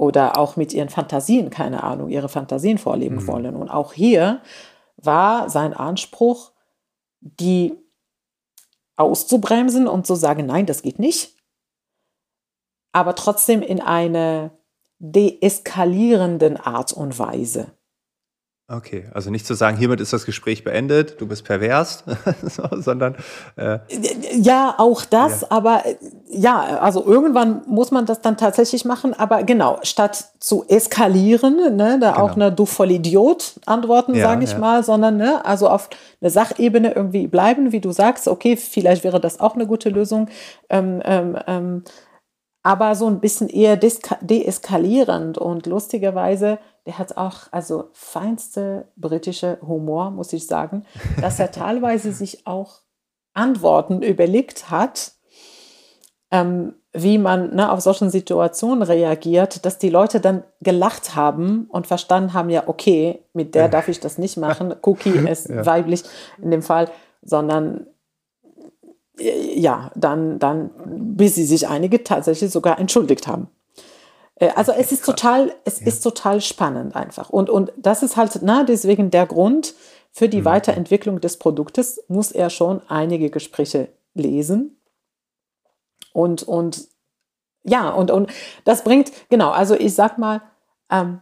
[0.00, 3.26] oder auch mit ihren Fantasien, keine Ahnung, ihre Fantasien vorleben mhm.
[3.26, 3.54] wollen.
[3.54, 4.40] Und auch hier
[4.96, 6.52] war sein Anspruch,
[7.20, 7.74] die
[8.96, 11.36] auszubremsen und zu sagen, nein, das geht nicht,
[12.92, 14.52] aber trotzdem in eine
[15.00, 17.72] deeskalierenden Art und Weise.
[18.68, 22.04] Okay, also nicht zu sagen, hiermit ist das Gespräch beendet, du bist pervers,
[22.72, 23.16] sondern.
[23.56, 23.80] Äh,
[24.36, 25.48] ja, auch das, ja.
[25.50, 25.82] aber
[26.32, 31.98] ja, also irgendwann muss man das dann tatsächlich machen, aber genau, statt zu eskalieren, ne,
[32.00, 32.24] da genau.
[32.24, 34.58] auch eine du Vollidiot antworten, ja, sage ich ja.
[34.58, 39.20] mal, sondern ne, also auf eine Sachebene irgendwie bleiben, wie du sagst, okay, vielleicht wäre
[39.20, 40.28] das auch eine gute Lösung.
[40.68, 41.84] Ähm, ähm, ähm,
[42.62, 50.10] aber so ein bisschen eher deeskalierend und lustigerweise, der hat auch also feinste britische Humor,
[50.10, 50.84] muss ich sagen,
[51.20, 52.82] dass er teilweise sich auch
[53.32, 55.12] Antworten überlegt hat,
[56.30, 61.86] ähm, wie man ne, auf solchen Situationen reagiert, dass die Leute dann gelacht haben und
[61.86, 64.74] verstanden haben, ja, okay, mit der darf ich das nicht machen.
[64.82, 65.64] Cookie ist ja.
[65.64, 66.02] weiblich
[66.42, 66.90] in dem Fall,
[67.22, 67.86] sondern
[69.20, 70.70] ja, dann, dann,
[71.16, 73.48] bis sie sich einige tatsächlich sogar entschuldigt haben.
[74.36, 75.86] Äh, also es ist total, es ja.
[75.86, 77.30] ist total spannend einfach.
[77.30, 79.74] Und, und das ist halt, na, deswegen der Grund
[80.10, 80.46] für die mhm.
[80.46, 84.79] Weiterentwicklung des Produktes muss er schon einige Gespräche lesen.
[86.12, 86.88] Und, und
[87.62, 88.32] ja, und, und
[88.64, 90.42] das bringt, genau, also ich sag mal,
[90.90, 91.20] ähm,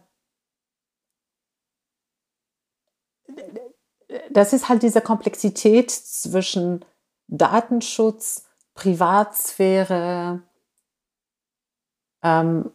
[4.29, 6.85] das ist halt diese Komplexität zwischen
[7.27, 10.41] Datenschutz, Privatsphäre,
[12.23, 12.71] ähm,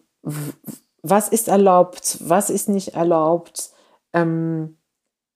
[1.02, 3.70] was ist erlaubt, was ist nicht erlaubt,
[4.12, 4.78] ähm,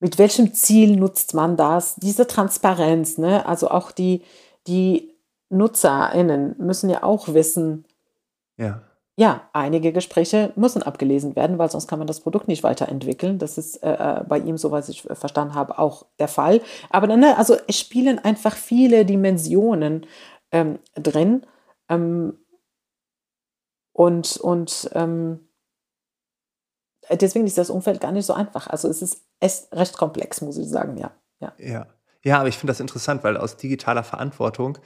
[0.00, 3.44] mit welchem Ziel nutzt man das, diese Transparenz, ne?
[3.46, 4.24] also auch die,
[4.66, 5.17] die
[5.50, 7.84] NutzerInnen müssen ja auch wissen,
[8.56, 8.82] ja
[9.18, 13.40] ja, einige Gespräche müssen abgelesen werden, weil sonst kann man das Produkt nicht weiterentwickeln.
[13.40, 16.60] Das ist äh, äh bei ihm, soweit ich verstanden habe, auch der Fall.
[16.88, 20.06] Aber dann, ne, also es spielen einfach viele Dimensionen
[20.52, 21.44] ähm, drin.
[21.88, 22.38] Ähm,
[23.92, 25.48] und und ähm,
[27.10, 28.68] deswegen ist das Umfeld gar nicht so einfach.
[28.68, 31.10] Also es ist, es recht komplex, muss ich sagen, ja.
[31.40, 31.86] Ja, ja.
[32.22, 34.78] ja aber ich finde das interessant, weil aus digitaler Verantwortung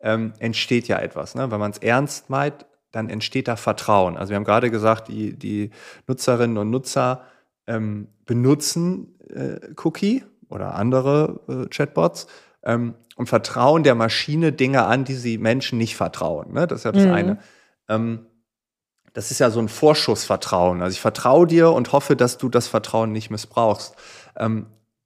[0.00, 1.34] ähm, entsteht ja etwas.
[1.34, 1.50] Ne?
[1.50, 4.16] Wenn man es ernst meint, dann entsteht da Vertrauen.
[4.16, 5.70] Also wir haben gerade gesagt, die, die
[6.06, 7.22] Nutzerinnen und Nutzer
[7.66, 12.26] ähm, benutzen äh, Cookie oder andere äh, Chatbots
[12.62, 16.52] ähm, und vertrauen der Maschine Dinge an, die sie Menschen nicht vertrauen.
[16.52, 16.66] Ne?
[16.66, 17.12] Das ist ja das Mhm.
[17.12, 17.38] eine.
[17.88, 18.26] Ähm,
[19.12, 20.80] das ist ja so ein Vorschussvertrauen.
[20.80, 23.96] Also ich vertraue dir und hoffe, dass du das Vertrauen nicht missbrauchst.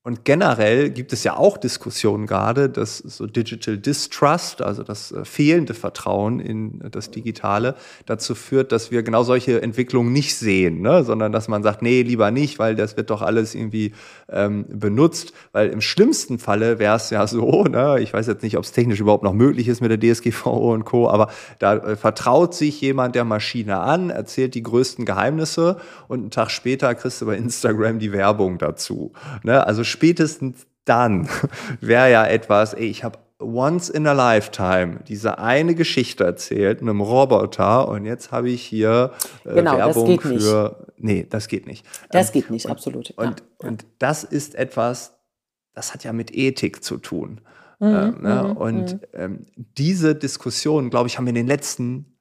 [0.04, 5.24] Und generell gibt es ja auch Diskussionen gerade, dass so Digital Distrust, also das äh,
[5.24, 11.04] fehlende Vertrauen in das Digitale, dazu führt, dass wir genau solche Entwicklungen nicht sehen, ne?
[11.04, 13.92] sondern dass man sagt, nee, lieber nicht, weil das wird doch alles irgendwie
[14.28, 15.34] ähm, benutzt.
[15.52, 18.00] Weil im schlimmsten Falle wäre es ja so, ne?
[18.00, 20.84] ich weiß jetzt nicht, ob es technisch überhaupt noch möglich ist mit der DSGVO und
[20.84, 21.30] Co., aber
[21.60, 25.76] da äh, vertraut sich jemand der Maschine an, erzählt die größten Geheimnisse
[26.08, 29.12] und einen Tag später kriegst du bei Instagram die Werbung dazu.
[29.44, 29.64] Ne?
[29.64, 31.28] Also spätestens dann
[31.80, 37.00] wäre ja etwas, ey, ich habe once in a lifetime diese eine Geschichte erzählt, einem
[37.00, 39.12] Roboter und jetzt habe ich hier
[39.44, 40.42] äh, Genau, Werbung geht nicht.
[40.42, 40.86] für.
[40.96, 41.84] Nee, das geht nicht.
[42.10, 43.08] Das Ähm, geht nicht, absolut.
[43.08, 43.14] ja.
[43.16, 45.14] und, und das ist etwas,
[45.74, 47.40] das hat ja mit Ethik zu tun.
[47.80, 48.44] Mhm, ähm, ne?
[48.48, 49.00] mhm, Und mhm.
[49.14, 52.11] ähm, diese Diskussion, glaube ich, haben wir in den letzten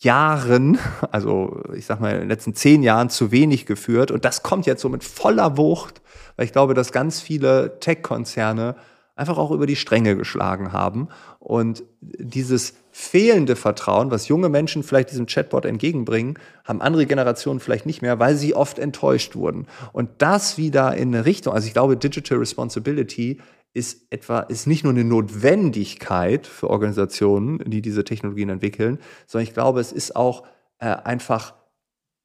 [0.00, 0.78] Jahren,
[1.10, 4.10] also ich sag mal in den letzten zehn Jahren zu wenig geführt.
[4.10, 6.00] Und das kommt jetzt so mit voller Wucht,
[6.36, 8.76] weil ich glaube, dass ganz viele Tech-Konzerne
[9.14, 11.08] einfach auch über die Stränge geschlagen haben.
[11.38, 17.86] Und dieses fehlende Vertrauen, was junge Menschen vielleicht diesem Chatbot entgegenbringen, haben andere Generationen vielleicht
[17.86, 19.66] nicht mehr, weil sie oft enttäuscht wurden.
[19.92, 23.38] Und das wieder in eine Richtung, also ich glaube, Digital Responsibility
[23.72, 29.54] ist etwa, ist nicht nur eine Notwendigkeit für Organisationen, die diese Technologien entwickeln, sondern ich
[29.54, 30.44] glaube, es ist auch
[30.78, 31.54] äh, einfach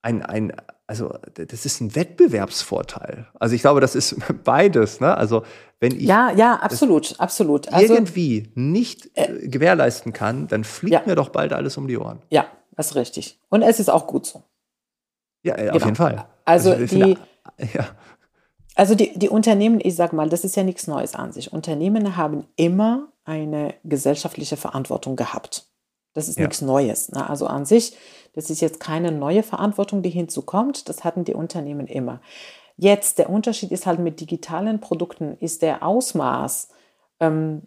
[0.01, 0.53] ein, ein,
[0.88, 3.27] also das ist ein Wettbewerbsvorteil.
[3.39, 5.15] Also ich glaube, das ist beides, ne?
[5.17, 5.43] Also
[5.79, 7.71] wenn ich Ja, ja, absolut, absolut.
[7.73, 11.01] Also, irgendwie nicht äh, gewährleisten kann, dann fliegt Ja.
[11.05, 12.21] mir doch bald alles um die Ohren.
[12.29, 13.39] ja, das ist richtig.
[13.49, 14.43] Und es ist auch gut so.
[15.43, 15.86] Ja, äh, auf Genau.
[15.86, 16.25] jeden Fall.
[16.45, 17.15] Also finde-
[17.59, 17.88] die- ja,
[18.75, 21.53] Also die, die Unternehmen, ich sag mal, das ist ja nichts Neues an sich.
[21.53, 25.65] Unternehmen haben immer eine gesellschaftliche Verantwortung gehabt.
[26.16, 26.47] Das ist Ja.
[26.47, 27.11] nichts Neues.
[27.11, 27.30] Ne?
[27.30, 27.95] Also an sich,
[28.34, 30.89] das ist jetzt keine neue Verantwortung, die hinzukommt.
[30.89, 32.22] Das hatten die Unternehmen immer.
[32.78, 36.70] Jetzt, der Unterschied ist halt mit digitalen Produkten, ist der Ausmaß
[37.20, 37.61] ähm,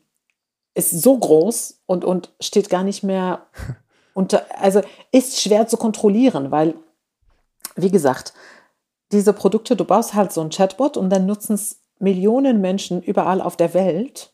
[0.75, 3.47] ist so groß und, und steht gar nicht mehr
[4.15, 4.81] unter, also
[5.13, 6.75] ist schwer zu kontrollieren, weil,
[7.77, 8.33] wie gesagt,
[9.11, 13.41] diese Produkte, du baust halt so ein Chatbot und dann nutzen es Millionen Menschen überall
[13.41, 14.33] auf der Welt.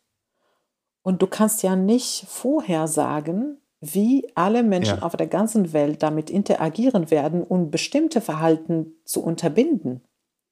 [1.03, 3.59] Und du kannst ja nicht vorher sagen,
[3.93, 5.03] wie alle Menschen Ja.
[5.03, 10.03] auf der ganzen Welt damit interagieren werden, um bestimmte Verhalten zu unterbinden.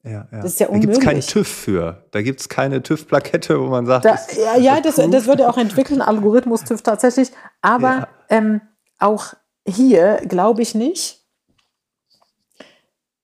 [0.04, 0.26] ja, ja.
[0.42, 1.26] Das ist ja Da gibt es keinen unmöglich.
[1.32, 2.04] TÜV für.
[2.10, 5.48] Da gibt es keine TÜV-Plakette, wo man sagt, Da, das- ja, ja das, das würde
[5.48, 7.30] auch entwickeln, Algorithmus TÜV tatsächlich.
[7.60, 8.08] Aber Ja.
[8.28, 8.60] ähm,
[8.98, 9.34] auch
[9.66, 11.20] hier glaube ich nicht,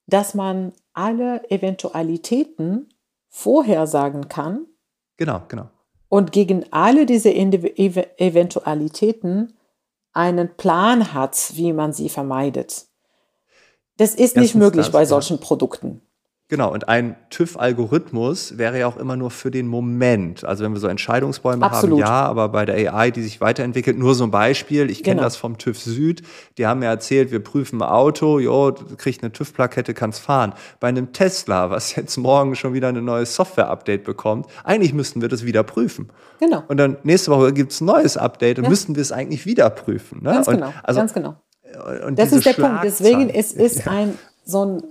[0.06, 2.88] dass man alle Eventualitäten
[3.28, 4.66] vorhersagen kann
[5.16, 5.68] Genau, genau.
[6.09, 9.54] und gegen alle diese Eventualitäten
[10.18, 12.86] einen Plan hat, wie man sie vermeidet.
[13.98, 15.06] Das ist nicht Erstens möglich das, bei ja.
[15.06, 16.02] solchen Produkten.
[16.51, 20.44] Genau, und ein TÜV-Algorithmus wäre ja auch immer nur für den Moment.
[20.44, 22.03] Also wenn wir so Entscheidungsbäume Absolut.
[22.03, 24.90] haben, ja, aber bei der AI, die sich weiterentwickelt, nur so ein Beispiel.
[24.90, 25.24] Ich kenne Genau.
[25.26, 26.22] das vom TÜV Süd.
[26.57, 30.55] Die haben mir erzählt, wir prüfen ein Auto, jo, du kriegst eine TÜV-Plakette, kannst fahren.
[30.80, 35.28] Bei einem Tesla, was jetzt morgen schon wieder ein neues Software-Update bekommt, eigentlich müssten wir
[35.28, 36.09] das wieder prüfen.
[36.40, 36.62] Genau.
[36.68, 38.70] Und dann nächste Woche gibt es ein neues Update und Ja.
[38.70, 40.22] müssten wir es eigentlich wieder prüfen.
[40.22, 40.30] Ne?
[40.32, 40.72] Ganz und, genau.
[40.82, 41.34] Also, ganz genau.
[42.07, 42.84] und Das ist der Punkt.
[42.84, 44.14] Deswegen ist, ist ein
[44.46, 44.82] so ein,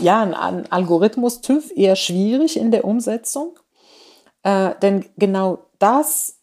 [0.00, 3.58] ja, ein, Algorithmus TÜV eher schwierig in der Umsetzung.
[4.42, 6.40] Äh, denn genau das,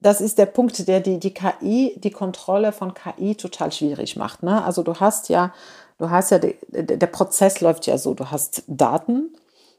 [0.00, 4.42] das ist der Punkt, der die, die KI, die Kontrolle von KI total schwierig macht.
[4.42, 4.64] Ne?
[4.64, 5.52] Also du hast ja,
[5.98, 9.34] du hast ja, de, der Prozess läuft ja so, du hast Daten,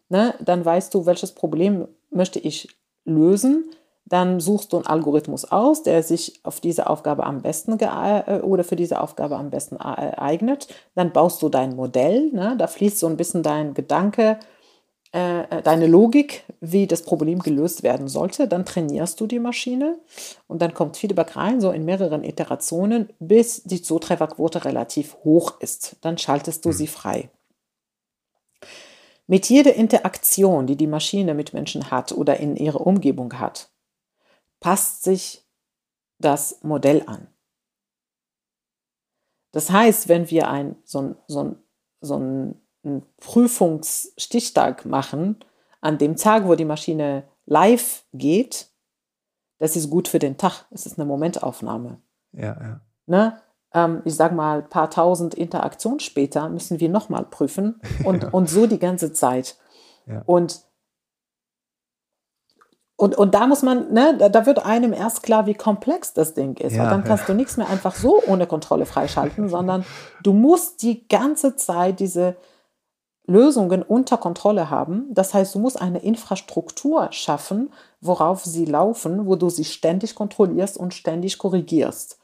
[0.09, 0.35] ne?
[0.39, 2.67] dann weißt du, welches Problem möchte ich
[3.05, 3.71] lösen.
[4.09, 8.63] Dann suchst du einen Algorithmus aus, der sich auf diese Aufgabe am besten äh, oder
[8.63, 10.67] für diese Aufgabe am besten äh, eignet.
[10.95, 12.55] Dann baust du dein Modell, ne?
[12.57, 14.39] da fließt so ein bisschen dein Gedanke,
[15.11, 18.47] äh, deine Logik, wie das Problem gelöst werden sollte.
[18.47, 19.99] Dann trainierst du die Maschine
[20.47, 25.97] und dann kommt Feedback rein, so in mehreren Iterationen, bis die Zutrefferquote relativ hoch ist.
[26.01, 27.29] Dann schaltest du sie frei.
[29.27, 33.68] Mit jeder Interaktion, die die Maschine mit Menschen hat oder in ihrer Umgebung hat,
[34.59, 35.45] passt sich
[36.19, 37.27] das Modell an.
[39.51, 41.55] Das heißt, wenn wir ein, so, ein, so, ein,
[42.01, 45.37] so ein, einen Prüfungsstichtag machen,
[45.81, 48.69] an dem Tag, wo die Maschine live geht,
[49.57, 50.65] das ist gut für den Tag.
[50.71, 52.01] Es ist eine Momentaufnahme.
[52.33, 52.81] Ja, ja.
[53.07, 53.41] Ne?
[53.73, 58.29] Ähm, ich sage mal, ein paar tausend Interaktionen später müssen wir nochmal prüfen und, Ja.
[58.29, 59.57] und so die ganze Zeit.
[60.05, 60.21] Ja.
[60.25, 60.61] Und
[62.99, 66.57] und, und da muss man, ne, da, wird einem erst klar, wie komplex das Ding
[66.57, 66.73] ist.
[66.75, 67.27] Ja, weil dann kannst ja.
[67.27, 69.85] du nichts mehr einfach so ohne Kontrolle freischalten, sondern
[70.21, 72.35] du musst die ganze Zeit diese
[73.25, 75.05] Lösungen unter Kontrolle haben.
[75.11, 77.71] Das heißt, du musst eine Infrastruktur schaffen,
[78.01, 82.18] worauf sie laufen, wo du sie ständig kontrollierst und ständig korrigierst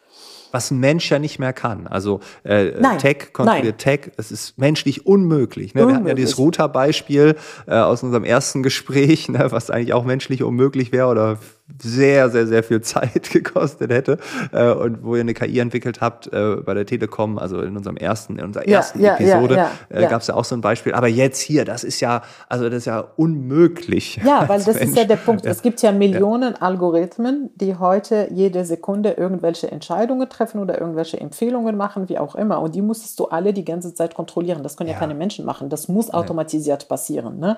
[0.55, 1.85] was ein Mensch ja nicht mehr kann.
[1.85, 5.75] Also äh, Tech kontrolliert Tech, es ist menschlich unmöglich.
[5.75, 5.81] Ne?
[5.81, 5.87] Unmöglich.
[5.87, 7.35] Wir hatten ja dieses Router-Beispiel
[7.67, 11.39] äh, aus unserem ersten Gespräch, ne, was eigentlich auch menschlich unmöglich wäre oder
[11.82, 14.18] sehr, sehr, sehr viel Zeit gekostet hätte
[14.51, 17.97] äh, und wo ihr eine KI entwickelt habt äh, bei der Telekom, also in unserem
[17.97, 20.61] ersten, in unserer ersten ja, Episode, ja, ja, äh, gab es ja auch so ein
[20.61, 20.93] Beispiel.
[20.93, 24.20] Aber jetzt hier, das ist ja, also das ist ja unmöglich.
[24.24, 24.89] Ja, weil das Mensch.
[24.89, 25.45] ist ja der Punkt.
[25.45, 31.76] Es gibt ja Millionen Algorithmen, die heute jede Sekunde irgendwelche Entscheidungen treffen oder irgendwelche Empfehlungen
[31.76, 32.61] machen, wie auch immer.
[32.61, 34.61] Und die musstest du alle die ganze Zeit kontrollieren.
[34.61, 35.70] Das können ja, keine Menschen machen.
[35.70, 37.39] Das muss automatisiert passieren.
[37.39, 37.57] Ne?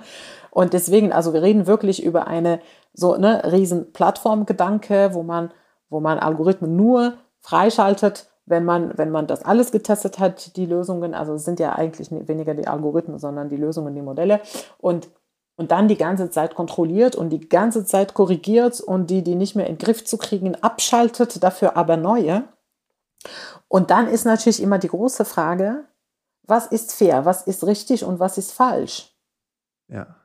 [0.50, 2.60] Und deswegen, also wir reden wirklich über eine
[2.98, 5.52] so ne, riesen Plattformgedanke, wo man,
[5.90, 11.14] wo man Algorithmen nur freischaltet, wenn man, wenn man das alles getestet hat, die Lösungen,
[11.14, 14.42] also es sind ja eigentlich weniger die Algorithmen, sondern die Lösungen, die Modelle
[14.80, 15.10] und,
[15.58, 19.56] und dann die ganze Zeit kontrolliert und die ganze Zeit korrigiert und die, die nicht
[19.56, 22.46] mehr in den Griff zu kriegen, abschaltet, dafür aber neue.
[23.68, 25.86] Und dann ist natürlich immer die große Frage,
[26.44, 29.14] was ist fair, was ist richtig und was ist falsch?
[29.88, 30.16] Ja.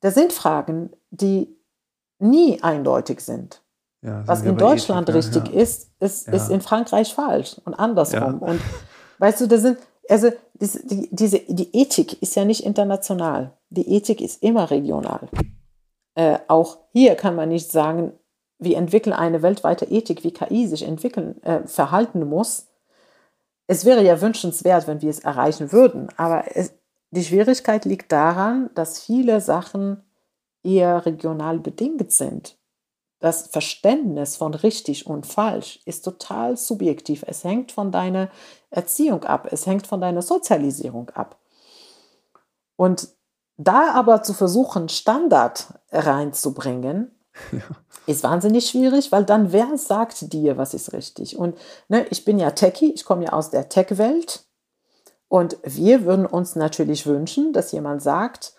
[0.00, 1.61] Das sind Fragen, die
[2.22, 3.62] nie eindeutig sind.
[4.02, 5.60] Ja, Was in Deutschland Ethik, richtig ja.
[5.60, 6.32] ist, ist, ja.
[6.32, 8.40] ist in Frankreich falsch und andersrum.
[8.40, 8.60] Und
[9.18, 13.52] weißt du, da sind, also die, diese, die Ethik ist ja nicht international.
[13.70, 15.28] Die Ethik ist immer regional.
[16.14, 18.12] Äh, auch hier kann man nicht sagen,
[18.58, 22.68] wir entwickeln eine weltweite Ethik, wie KI sich entwickeln, äh, verhalten muss.
[23.66, 26.74] Es wäre ja wünschenswert, wenn wir es erreichen würden, aber es,
[27.10, 30.02] die Schwierigkeit liegt daran, dass viele Sachen
[30.62, 32.56] eher regional bedingt sind.
[33.20, 37.24] Das Verständnis von richtig und falsch ist total subjektiv.
[37.26, 38.30] Es hängt von deiner
[38.70, 41.38] Erziehung ab, es hängt von deiner Sozialisierung ab.
[42.76, 43.08] Und
[43.56, 47.14] da aber zu versuchen, Standard reinzubringen,
[47.52, 47.60] ja.
[48.06, 51.38] ist wahnsinnig schwierig, weil dann wer sagt dir, was ist richtig?
[51.38, 51.56] Und
[51.88, 54.44] ne, ich bin ja Techie, ich komme ja aus der Tech-Welt
[55.28, 58.54] und wir würden uns natürlich wünschen, dass jemand sagt,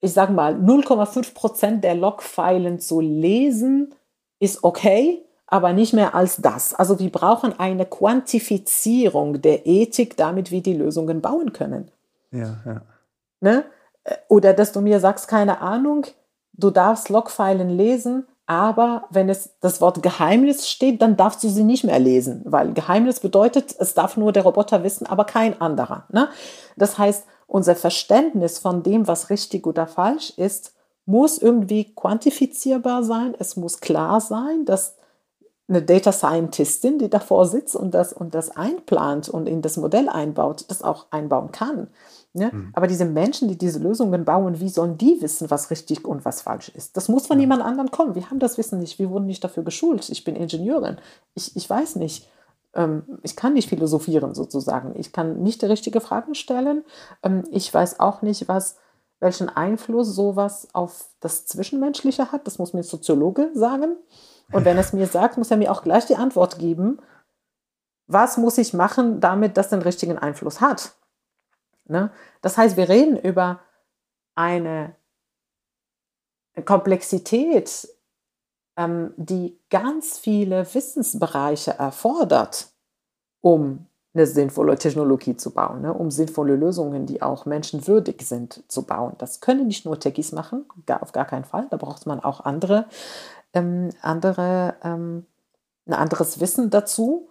[0.00, 3.94] ich sage mal, 0,5 Prozent der Logfilen zu lesen,
[4.38, 6.74] ist okay, aber nicht mehr als das.
[6.74, 11.90] Also wir brauchen eine Quantifizierung der Ethik, damit wir die Lösungen bauen können.
[12.32, 12.82] Ja, ja.
[13.40, 13.64] Ne?
[14.28, 16.06] Oder dass du mir sagst, keine Ahnung,
[16.52, 21.64] du darfst Logfilen lesen, aber wenn es das Wort Geheimnis steht, dann darfst du sie
[21.64, 26.04] nicht mehr lesen, weil Geheimnis bedeutet, es darf nur der Roboter wissen, aber kein anderer.
[26.10, 26.28] Ne?
[26.76, 30.74] Das heißt, unser Verständnis von dem, was richtig oder falsch ist,
[31.04, 33.34] muss irgendwie quantifizierbar sein.
[33.38, 34.96] Es muss klar sein, dass
[35.68, 40.08] eine Data Scientistin, die davor sitzt und das, und das einplant und in das Modell
[40.08, 41.88] einbaut, das auch einbauen kann.
[42.34, 42.50] Ne?
[42.52, 42.70] Mhm.
[42.74, 46.42] Aber diese Menschen, die diese Lösungen bauen, wie sollen die wissen, was richtig und was
[46.42, 46.96] falsch ist?
[46.96, 47.42] Das muss von ja.
[47.42, 48.14] jemand anderem kommen.
[48.14, 48.98] Wir haben das Wissen nicht.
[48.98, 50.08] Wir wurden nicht dafür geschult.
[50.08, 50.98] Ich bin Ingenieurin.
[51.34, 52.28] Ich, ich weiß nicht.
[52.76, 54.94] Ähm, ich kann nicht philosophieren sozusagen.
[54.96, 56.84] Ich kann nicht die richtigen Fragen stellen.
[57.22, 58.76] Ähm, ich weiß auch nicht, was,
[59.18, 62.46] welchen Einfluss sowas auf das Zwischenmenschliche hat.
[62.46, 63.96] Das muss mir ein Soziologe sagen.
[64.52, 66.98] Und wenn er es mir sagt, muss er mir auch gleich die Antwort geben.
[68.06, 70.92] Was muss ich machen, damit das den richtigen Einfluss hat?
[71.86, 72.12] Ne?
[72.42, 73.60] Das heißt, wir reden über
[74.36, 74.94] eine
[76.64, 77.88] Komplexität
[78.76, 82.68] ähm, die ganz viele Wissensbereiche erfordert,
[83.40, 85.92] um eine sinnvolle Technologie zu bauen, ne?
[85.92, 89.14] um sinnvolle Lösungen, die auch menschenwürdig sind, zu bauen.
[89.18, 91.66] Das können nicht nur Techies machen, gar, auf gar keinen Fall.
[91.70, 92.86] Da braucht man auch andere,
[93.52, 95.26] ähm, andere, ähm,
[95.86, 97.28] ein anderes Wissen dazu.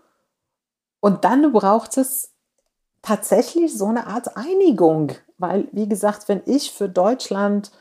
[1.00, 2.32] Und dann braucht es
[3.02, 7.72] tatsächlich so eine Art Einigung, weil, wie gesagt, wenn ich für Deutschland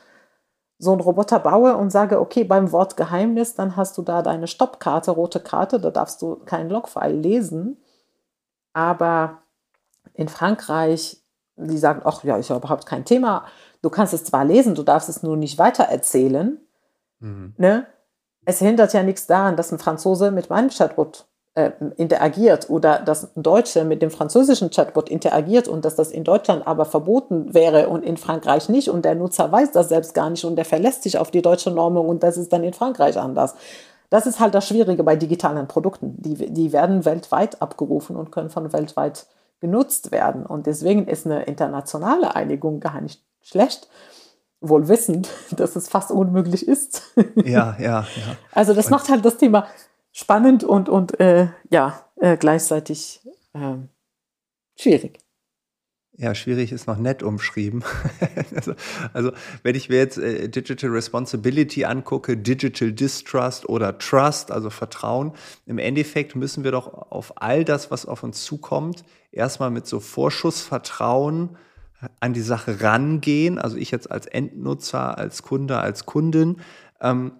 [0.77, 4.47] so einen Roboter baue und sage, okay, beim Wort Geheimnis, dann hast du da deine
[4.47, 7.77] Stoppkarte, rote Karte, da darfst du keinen Logfile lesen.
[8.73, 9.41] Aber
[10.13, 11.23] in Frankreich,
[11.55, 13.45] die sagen, ach ja, ist ja überhaupt kein Thema.
[13.81, 16.59] Du kannst es zwar lesen, du darfst es nur nicht weitererzählen.
[17.19, 17.53] Mhm.
[17.57, 17.87] Ne?
[18.43, 21.25] Es hindert ja nichts daran, dass ein Franzose mit meinem Chatbot
[21.55, 26.23] äh, interagiert oder dass ein Deutscher mit dem französischen Chatbot interagiert und dass das in
[26.23, 30.29] Deutschland aber verboten wäre und in Frankreich nicht und der Nutzer weiß das selbst gar
[30.29, 33.17] nicht und der verlässt sich auf die deutsche Normung und das ist dann in Frankreich
[33.17, 33.55] anders.
[34.09, 36.15] Das ist halt das Schwierige bei digitalen Produkten.
[36.17, 39.25] Die, die werden weltweit abgerufen und können von weltweit
[39.61, 40.45] genutzt werden.
[40.45, 43.89] Und deswegen ist eine internationale Einigung gar nicht schlecht,
[44.61, 47.01] wohl wissend, dass es fast unmöglich ist.
[47.43, 48.05] Ja, ja, ja.
[48.51, 49.67] Also das und macht halt das Thema
[50.15, 53.21] spannend und, und äh, ja, äh, gleichzeitig
[53.53, 53.75] äh,
[54.77, 55.19] schwierig.
[56.17, 57.83] Ja, schwierig ist noch nett umschrieben.
[58.55, 58.73] also,
[59.11, 59.31] also,
[59.63, 65.33] wenn ich mir jetzt äh, Digital Responsibility angucke, Digital Distrust oder Trust, also Vertrauen,
[65.65, 69.03] im Endeffekt müssen wir doch auf all das, was auf uns zukommt,
[69.33, 71.57] erstmal mit so Vorschussvertrauen
[72.21, 73.59] an die Sache rangehen.
[73.59, 76.61] Also ich jetzt als Endnutzer, als Kunde, als Kundin.
[77.01, 77.33] Ähm,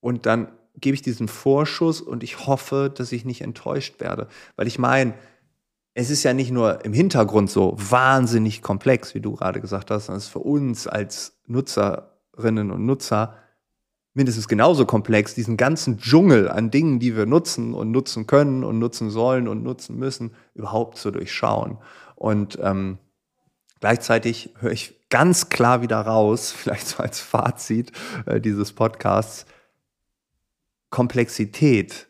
[0.00, 0.48] und dann
[0.80, 4.28] gebe ich diesen Vorschuss und ich hoffe, dass ich nicht enttäuscht werde.
[4.56, 5.14] Weil ich meine,
[5.94, 10.06] es ist ja nicht nur im Hintergrund so wahnsinnig komplex, wie du gerade gesagt hast,
[10.06, 13.34] sondern es ist für uns als Nutzerinnen und Nutzer
[14.12, 18.78] mindestens genauso komplex, diesen ganzen Dschungel an Dingen, die wir nutzen und nutzen können und
[18.78, 21.78] nutzen sollen und nutzen müssen, überhaupt zu durchschauen.
[22.14, 22.98] Und ähm,
[23.80, 27.92] gleichzeitig höre ich ganz klar wieder raus, vielleicht so als Fazit
[28.26, 29.46] äh, dieses Podcasts,
[30.96, 32.08] Komplexität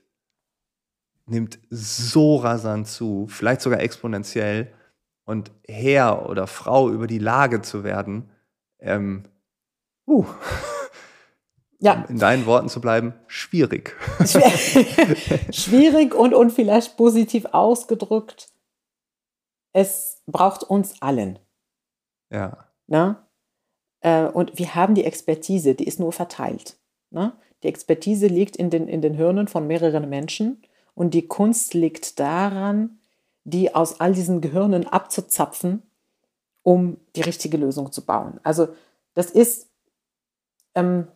[1.27, 4.73] nimmt so rasant zu, vielleicht sogar exponentiell.
[5.25, 8.31] Und Herr oder Frau über die Lage zu werden,
[8.79, 9.25] ähm,
[10.07, 10.25] uh,
[11.81, 12.05] ja.
[12.09, 13.97] in deinen Worten zu bleiben, schwierig.
[15.51, 18.51] schwierig und, und vielleicht positiv ausgedrückt,
[19.73, 21.41] es braucht uns allen.
[22.31, 22.69] Ja.
[22.87, 23.29] Na?
[23.99, 26.79] Äh, und wir haben die Expertise, die ist nur verteilt.
[27.11, 27.37] Na?
[27.67, 30.63] Die Expertise liegt in den, in den Hirnen von mehreren Menschen
[30.95, 33.01] und die Kunst liegt daran,
[33.43, 35.83] die aus all diesen Gehirnen abzuzapfen,
[36.63, 38.39] um die richtige Lösung zu bauen.
[38.45, 38.69] Also
[39.15, 39.69] das ist
[40.77, 41.09] ähm,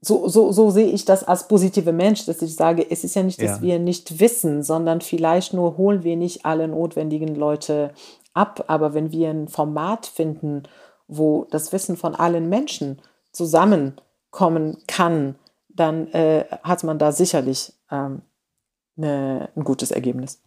[0.00, 3.22] so, so, so sehe ich das als positive Mensch, dass ich sage, es ist ja
[3.22, 3.62] nicht, dass ja.
[3.62, 7.92] wir nicht wissen, sondern vielleicht nur holen wir nicht alle notwendigen Leute
[8.32, 8.64] ab.
[8.66, 10.64] Aber wenn wir ein Format finden,
[11.06, 13.00] wo das Wissen von allen Menschen
[13.34, 15.34] zusammenkommen kann,
[15.68, 18.22] dann äh, hat man da sicherlich ähm,
[18.96, 20.40] ne, ein gutes Ergebnis.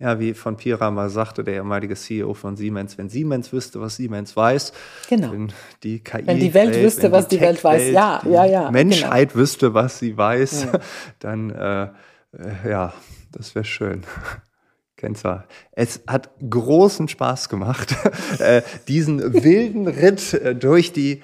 [0.00, 3.96] Ja, wie von Pira mal sagte, der ehemalige CEO von Siemens, wenn Siemens wüsste, was
[3.96, 4.72] Siemens weiß,
[5.08, 5.32] genau.
[5.32, 5.52] wenn
[5.82, 8.70] die KI wenn die Welt, Welt wüsste, was die, die Welt weiß, ja, ja, ja.
[8.70, 9.40] Menschheit genau.
[9.40, 10.80] wüsste, was sie weiß, ja.
[11.18, 11.88] dann äh,
[12.32, 12.92] äh, ja,
[13.32, 14.02] das wäre schön.
[14.96, 15.46] Kenzer.
[15.72, 17.96] Es hat großen Spaß gemacht,
[18.38, 21.22] äh, diesen wilden Ritt äh, durch die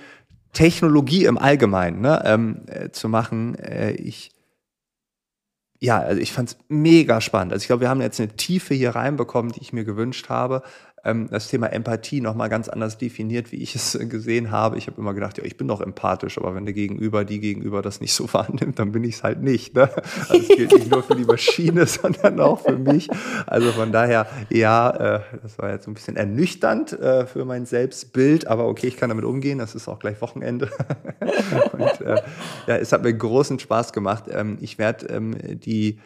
[0.54, 3.56] Technologie im Allgemeinen ne, ähm, äh, zu machen.
[3.56, 4.30] Äh, ich
[5.80, 7.52] ja, also ich fand es mega spannend.
[7.52, 10.62] Also ich glaube, wir haben jetzt eine Tiefe hier reinbekommen, die ich mir gewünscht habe
[11.04, 14.78] ähm, das Thema Empathie nochmal ganz anders definiert, wie ich es gesehen habe.
[14.78, 17.82] Ich habe immer gedacht, ja, ich bin doch empathisch, aber wenn der Gegenüber, die Gegenüber
[17.82, 19.74] das nicht so wahrnimmt, dann bin ich es halt nicht.
[19.74, 19.90] Ne?
[20.28, 23.08] Also es gilt nicht nur für die Maschine, sondern auch für mich.
[23.46, 28.46] Also von daher, ja, äh, das war jetzt ein bisschen ernüchternd äh, für mein Selbstbild,
[28.46, 29.58] aber okay, ich kann damit umgehen.
[29.58, 30.70] Das ist auch gleich Wochenende.
[31.72, 32.22] Und äh,
[32.66, 34.24] ja, es hat mir großen Spaß gemacht.
[34.30, 35.98] Ähm, ich werde ähm, die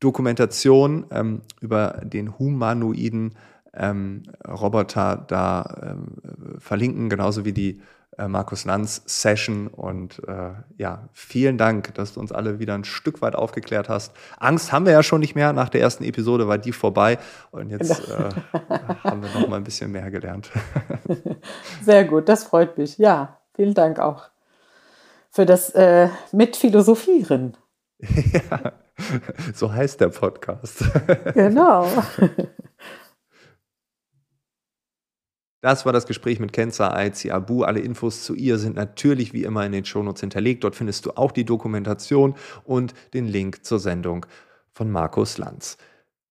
[0.00, 3.34] Dokumentation ähm, über den humanoiden
[3.78, 7.80] ähm, Roboter da ähm, verlinken, genauso wie die
[8.18, 9.68] äh, Markus Lanz Session.
[9.68, 14.12] Und äh, ja, vielen Dank, dass du uns alle wieder ein Stück weit aufgeklärt hast.
[14.38, 15.52] Angst haben wir ja schon nicht mehr.
[15.52, 17.18] Nach der ersten Episode war die vorbei
[17.52, 18.28] und jetzt genau.
[18.28, 20.50] äh, haben wir noch mal ein bisschen mehr gelernt.
[21.82, 22.98] Sehr gut, das freut mich.
[22.98, 24.28] Ja, vielen Dank auch
[25.30, 27.56] für das äh, Mitphilosophieren.
[28.00, 28.72] ja,
[29.54, 30.84] so heißt der Podcast.
[31.34, 31.86] genau.
[35.60, 37.64] Das war das Gespräch mit Kenza Aizi Abu.
[37.64, 40.62] Alle Infos zu ihr sind natürlich wie immer in den Shownotes hinterlegt.
[40.62, 42.34] Dort findest du auch die Dokumentation
[42.64, 44.26] und den Link zur Sendung
[44.70, 45.76] von Markus Lanz.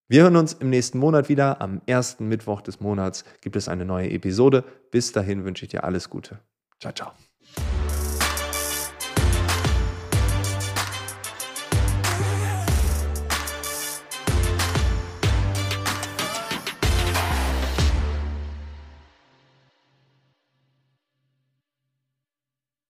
[0.07, 1.59] Wir hören uns im nächsten Monat wieder.
[1.61, 4.63] Am ersten Mittwoch des Monats gibt es eine neue Episode.
[4.91, 6.39] Bis dahin wünsche ich dir alles Gute.
[6.79, 7.11] Ciao, ciao.